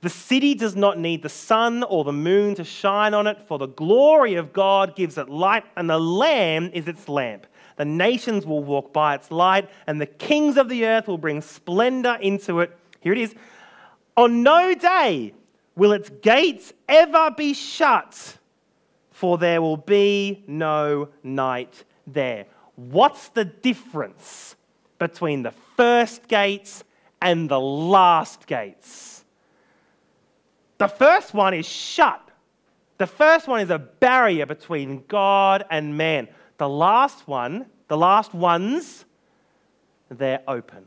The 0.00 0.10
city 0.10 0.54
does 0.54 0.74
not 0.76 0.98
need 0.98 1.22
the 1.22 1.28
sun 1.28 1.82
or 1.82 2.04
the 2.04 2.12
moon 2.12 2.54
to 2.56 2.64
shine 2.64 3.14
on 3.14 3.26
it, 3.26 3.38
for 3.46 3.58
the 3.58 3.66
glory 3.66 4.34
of 4.34 4.52
God 4.52 4.96
gives 4.96 5.18
it 5.18 5.28
light, 5.28 5.64
and 5.76 5.88
the 5.88 5.98
Lamb 5.98 6.70
is 6.72 6.88
its 6.88 7.08
lamp. 7.08 7.46
The 7.76 7.84
nations 7.84 8.46
will 8.46 8.64
walk 8.64 8.92
by 8.92 9.14
its 9.14 9.30
light, 9.30 9.68
and 9.86 10.00
the 10.00 10.06
kings 10.06 10.56
of 10.56 10.68
the 10.68 10.86
earth 10.86 11.08
will 11.08 11.18
bring 11.18 11.42
splendor 11.42 12.16
into 12.20 12.60
it. 12.60 12.76
Here 13.00 13.12
it 13.12 13.18
is. 13.18 13.34
On 14.16 14.42
no 14.42 14.74
day 14.74 15.34
will 15.74 15.92
its 15.92 16.08
gates 16.08 16.72
ever 16.88 17.30
be 17.30 17.52
shut, 17.52 18.38
for 19.10 19.36
there 19.36 19.60
will 19.60 19.76
be 19.76 20.42
no 20.46 21.08
night 21.22 21.84
there. 22.06 22.46
What's 22.76 23.28
the 23.28 23.44
difference 23.44 24.56
between 24.98 25.42
the 25.42 25.52
first 25.76 26.28
gates 26.28 26.82
and 27.26 27.48
the 27.48 27.58
last 27.58 28.46
gates? 28.46 29.24
The 30.78 30.86
first 30.86 31.34
one 31.34 31.54
is 31.54 31.66
shut. 31.66 32.22
The 32.98 33.06
first 33.08 33.48
one 33.48 33.60
is 33.60 33.70
a 33.70 33.80
barrier 33.80 34.46
between 34.46 35.02
God 35.08 35.64
and 35.68 35.96
man. 35.98 36.28
The 36.58 36.68
last 36.68 37.26
one, 37.26 37.66
the 37.88 37.96
last 37.96 38.32
ones, 38.32 39.06
they're 40.08 40.42
open. 40.46 40.86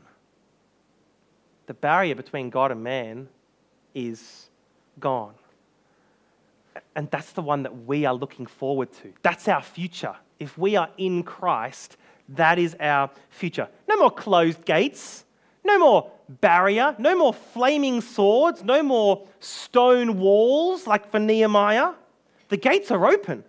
The 1.66 1.74
barrier 1.74 2.14
between 2.14 2.48
God 2.48 2.72
and 2.72 2.82
man 2.82 3.28
is 3.94 4.48
gone. 4.98 5.34
And 6.96 7.10
that's 7.10 7.32
the 7.32 7.42
one 7.42 7.64
that 7.64 7.84
we 7.84 8.06
are 8.06 8.14
looking 8.14 8.46
forward 8.46 8.90
to. 9.02 9.12
That's 9.20 9.46
our 9.46 9.62
future. 9.62 10.16
If 10.38 10.56
we 10.56 10.74
are 10.76 10.88
in 10.96 11.22
Christ, 11.22 11.98
that 12.30 12.58
is 12.58 12.74
our 12.80 13.10
future. 13.28 13.68
No 13.86 13.98
more 13.98 14.10
closed 14.10 14.64
gates, 14.64 15.26
no 15.64 15.78
more 15.78 16.10
barrier, 16.28 16.94
no 16.98 17.16
more 17.16 17.34
flaming 17.34 18.00
swords, 18.00 18.62
no 18.64 18.82
more 18.82 19.26
stone 19.40 20.18
walls 20.18 20.86
like 20.86 21.10
for 21.10 21.18
Nehemiah. 21.18 21.92
The 22.48 22.56
gates 22.56 22.90
are 22.90 23.06
open. 23.06 23.44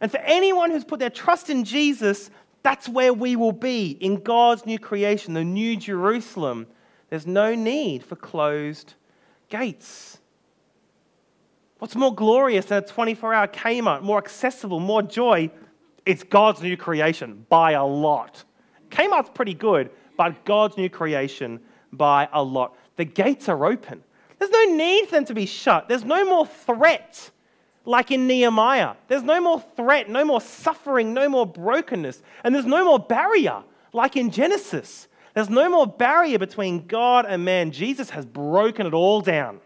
And 0.00 0.10
for 0.10 0.18
anyone 0.18 0.70
who's 0.70 0.84
put 0.84 1.00
their 1.00 1.10
trust 1.10 1.50
in 1.50 1.64
Jesus, 1.64 2.30
that's 2.62 2.88
where 2.88 3.12
we 3.12 3.36
will 3.36 3.52
be 3.52 3.90
in 3.92 4.22
God's 4.22 4.66
new 4.66 4.78
creation, 4.78 5.34
the 5.34 5.44
new 5.44 5.76
Jerusalem. 5.76 6.66
There's 7.10 7.26
no 7.26 7.54
need 7.54 8.04
for 8.04 8.16
closed 8.16 8.94
gates. 9.48 10.18
What's 11.78 11.94
more 11.94 12.14
glorious 12.14 12.66
than 12.66 12.82
a 12.82 12.86
24 12.86 13.34
hour 13.34 13.46
Kmart, 13.46 14.02
more 14.02 14.18
accessible, 14.18 14.80
more 14.80 15.02
joy? 15.02 15.50
It's 16.04 16.24
God's 16.24 16.60
new 16.62 16.76
creation 16.76 17.46
by 17.48 17.72
a 17.72 17.84
lot. 17.84 18.44
Kmart's 18.90 19.30
pretty 19.32 19.54
good, 19.54 19.90
but 20.18 20.44
God's 20.44 20.76
new 20.76 20.90
creation 20.90 21.60
by 21.90 22.28
a 22.32 22.42
lot. 22.42 22.76
The 22.96 23.06
gates 23.06 23.48
are 23.48 23.64
open. 23.64 24.02
There's 24.38 24.50
no 24.50 24.64
need 24.64 25.06
for 25.06 25.12
them 25.12 25.24
to 25.26 25.34
be 25.34 25.46
shut. 25.46 25.88
There's 25.88 26.04
no 26.04 26.26
more 26.26 26.44
threat 26.44 27.30
like 27.86 28.10
in 28.10 28.26
Nehemiah. 28.26 28.96
There's 29.06 29.22
no 29.22 29.40
more 29.40 29.64
threat, 29.76 30.10
no 30.10 30.24
more 30.24 30.40
suffering, 30.40 31.14
no 31.14 31.28
more 31.28 31.46
brokenness, 31.46 32.22
and 32.44 32.54
there's 32.54 32.66
no 32.66 32.84
more 32.84 32.98
barrier 32.98 33.62
like 33.94 34.16
in 34.16 34.30
Genesis. 34.30 35.08
There's 35.34 35.48
no 35.48 35.70
more 35.70 35.86
barrier 35.86 36.38
between 36.38 36.86
God 36.86 37.24
and 37.26 37.44
man. 37.44 37.70
Jesus 37.70 38.10
has 38.10 38.26
broken 38.26 38.86
it 38.86 38.94
all 38.94 39.20
down. 39.20 39.60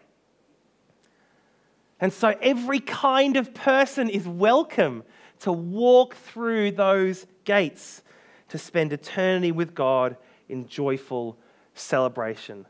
And 1.99 2.13
so 2.13 2.35
every 2.41 2.79
kind 2.79 3.37
of 3.37 3.53
person 3.53 4.09
is 4.09 4.27
welcome 4.27 5.03
to 5.39 5.51
walk 5.51 6.15
through 6.15 6.71
those 6.71 7.25
gates 7.43 8.03
to 8.49 8.57
spend 8.59 8.93
eternity 8.93 9.51
with 9.51 9.73
God 9.73 10.15
in 10.49 10.67
joyful 10.67 11.37
celebration. 11.73 12.65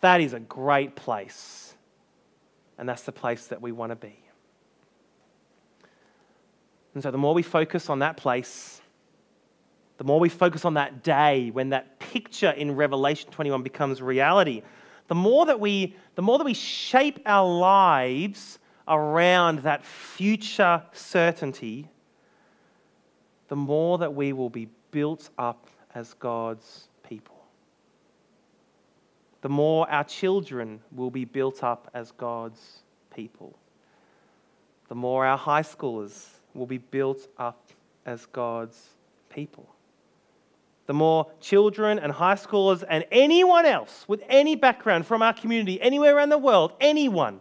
That 0.00 0.20
is 0.20 0.32
a 0.32 0.40
great 0.40 0.96
place. 0.96 1.74
And 2.78 2.88
that's 2.88 3.02
the 3.02 3.12
place 3.12 3.46
that 3.48 3.60
we 3.60 3.72
want 3.72 3.90
to 3.90 3.96
be. 3.96 4.18
And 6.94 7.02
so 7.02 7.10
the 7.10 7.18
more 7.18 7.34
we 7.34 7.42
focus 7.42 7.88
on 7.88 8.00
that 8.00 8.16
place, 8.16 8.80
the 9.98 10.04
more 10.04 10.18
we 10.18 10.28
focus 10.28 10.64
on 10.64 10.74
that 10.74 11.02
day 11.02 11.50
when 11.50 11.68
that 11.70 11.98
picture 11.98 12.50
in 12.50 12.74
Revelation 12.74 13.30
21 13.30 13.62
becomes 13.62 14.00
reality, 14.00 14.62
the 15.08 15.14
more 15.14 15.46
that 15.46 15.60
we, 15.60 15.96
the 16.14 16.22
more 16.22 16.38
that 16.38 16.44
we 16.44 16.54
shape 16.54 17.20
our 17.26 17.46
lives 17.46 18.58
around 18.88 19.60
that 19.60 19.84
future 19.84 20.82
certainty, 20.92 21.88
the 23.48 23.56
more 23.56 23.98
that 23.98 24.14
we 24.14 24.32
will 24.32 24.50
be 24.50 24.68
built 24.90 25.30
up 25.36 25.66
as 25.94 26.14
God's. 26.14 26.88
The 29.42 29.48
more 29.48 29.90
our 29.90 30.04
children 30.04 30.80
will 30.92 31.10
be 31.10 31.24
built 31.24 31.62
up 31.64 31.90
as 31.94 32.12
God's 32.12 32.80
people. 33.14 33.56
The 34.88 34.94
more 34.94 35.24
our 35.24 35.38
high 35.38 35.62
schoolers 35.62 36.28
will 36.54 36.66
be 36.66 36.78
built 36.78 37.28
up 37.38 37.68
as 38.04 38.26
God's 38.26 38.78
people. 39.28 39.68
The 40.86 40.94
more 40.94 41.30
children 41.40 41.98
and 42.00 42.12
high 42.12 42.34
schoolers 42.34 42.82
and 42.88 43.04
anyone 43.12 43.64
else 43.64 44.04
with 44.08 44.22
any 44.28 44.56
background 44.56 45.06
from 45.06 45.22
our 45.22 45.32
community, 45.32 45.80
anywhere 45.80 46.16
around 46.16 46.30
the 46.30 46.38
world, 46.38 46.72
anyone, 46.80 47.40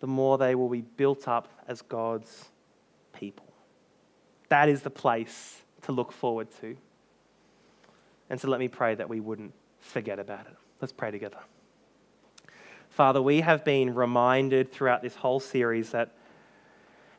the 0.00 0.08
more 0.08 0.38
they 0.38 0.54
will 0.54 0.68
be 0.68 0.80
built 0.80 1.28
up 1.28 1.48
as 1.68 1.82
God's 1.82 2.46
people. 3.12 3.46
That 4.48 4.68
is 4.68 4.82
the 4.82 4.90
place 4.90 5.62
to 5.82 5.92
look 5.92 6.10
forward 6.10 6.48
to. 6.60 6.76
And 8.30 8.40
so 8.40 8.48
let 8.48 8.60
me 8.60 8.68
pray 8.68 8.94
that 8.94 9.08
we 9.08 9.20
wouldn't 9.20 9.52
forget 9.80 10.18
about 10.18 10.46
it. 10.46 10.56
Let's 10.80 10.92
pray 10.92 11.10
together. 11.10 11.38
Father, 12.88 13.20
we 13.20 13.40
have 13.40 13.64
been 13.64 13.94
reminded 13.94 14.72
throughout 14.72 15.02
this 15.02 15.16
whole 15.16 15.40
series 15.40 15.90
that 15.90 16.12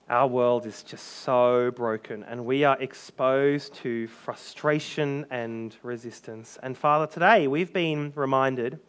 our 0.09 0.27
world 0.27 0.65
is 0.65 0.83
just 0.83 1.05
so 1.05 1.71
broken 1.71 2.23
and 2.23 2.45
we 2.45 2.63
are 2.63 2.77
exposed 2.81 3.73
to 3.75 4.07
frustration 4.07 5.25
and 5.29 5.75
resistance. 5.83 6.57
And 6.61 6.77
Father, 6.77 7.07
today 7.07 7.47
we've 7.47 7.71
been 7.71 8.11
reminded 8.15 8.79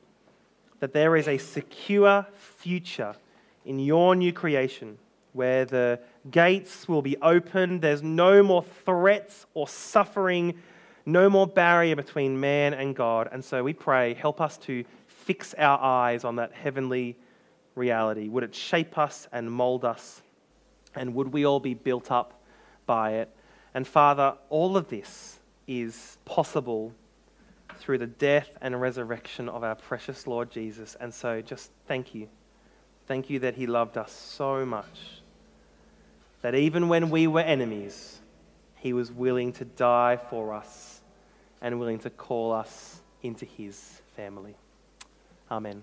that 0.80 0.92
there 0.92 1.16
is 1.16 1.28
a 1.28 1.38
secure 1.38 2.26
future 2.34 3.14
in 3.64 3.78
your 3.78 4.16
new 4.16 4.32
creation 4.32 4.98
where 5.32 5.64
the 5.64 6.00
gates 6.30 6.88
will 6.88 7.02
be 7.02 7.16
opened, 7.18 7.80
there's 7.80 8.02
no 8.02 8.42
more 8.42 8.64
threats 8.84 9.46
or 9.54 9.68
suffering, 9.68 10.54
no 11.04 11.28
more 11.28 11.46
barrier 11.46 11.96
between 11.96 12.38
man 12.40 12.74
and 12.74 12.94
God. 12.94 13.28
And 13.32 13.44
so 13.44 13.62
we 13.62 13.72
pray, 13.72 14.14
help 14.14 14.40
us 14.40 14.56
to 14.58 14.84
fix 15.06 15.54
our 15.54 15.80
eyes 15.80 16.24
on 16.24 16.36
that 16.36 16.52
heavenly 16.52 17.16
reality? 17.74 18.28
Would 18.28 18.44
it 18.44 18.54
shape 18.54 18.98
us 18.98 19.28
and 19.32 19.50
mold 19.50 19.84
us? 19.84 20.22
And 20.94 21.14
would 21.14 21.32
we 21.32 21.46
all 21.46 21.60
be 21.60 21.74
built 21.74 22.10
up 22.10 22.40
by 22.86 23.12
it? 23.14 23.30
And 23.74 23.86
Father, 23.86 24.34
all 24.50 24.76
of 24.76 24.88
this 24.88 25.38
is 25.66 26.18
possible 26.24 26.92
through 27.76 27.98
the 27.98 28.06
death 28.06 28.50
and 28.60 28.78
resurrection 28.80 29.48
of 29.48 29.64
our 29.64 29.74
precious 29.74 30.26
Lord 30.26 30.50
Jesus. 30.50 30.96
And 31.00 31.12
so 31.12 31.40
just 31.40 31.70
thank 31.86 32.14
you. 32.14 32.28
Thank 33.06 33.30
you 33.30 33.38
that 33.40 33.54
He 33.54 33.66
loved 33.66 33.96
us 33.96 34.12
so 34.12 34.66
much 34.66 35.22
that 36.42 36.54
even 36.54 36.88
when 36.88 37.10
we 37.10 37.26
were 37.26 37.40
enemies, 37.40 38.20
He 38.76 38.92
was 38.92 39.10
willing 39.10 39.52
to 39.54 39.64
die 39.64 40.18
for 40.28 40.52
us 40.52 40.91
and 41.62 41.78
willing 41.78 42.00
to 42.00 42.10
call 42.10 42.52
us 42.52 43.00
into 43.22 43.46
His 43.46 44.02
family. 44.16 44.54
Amen. 45.50 45.82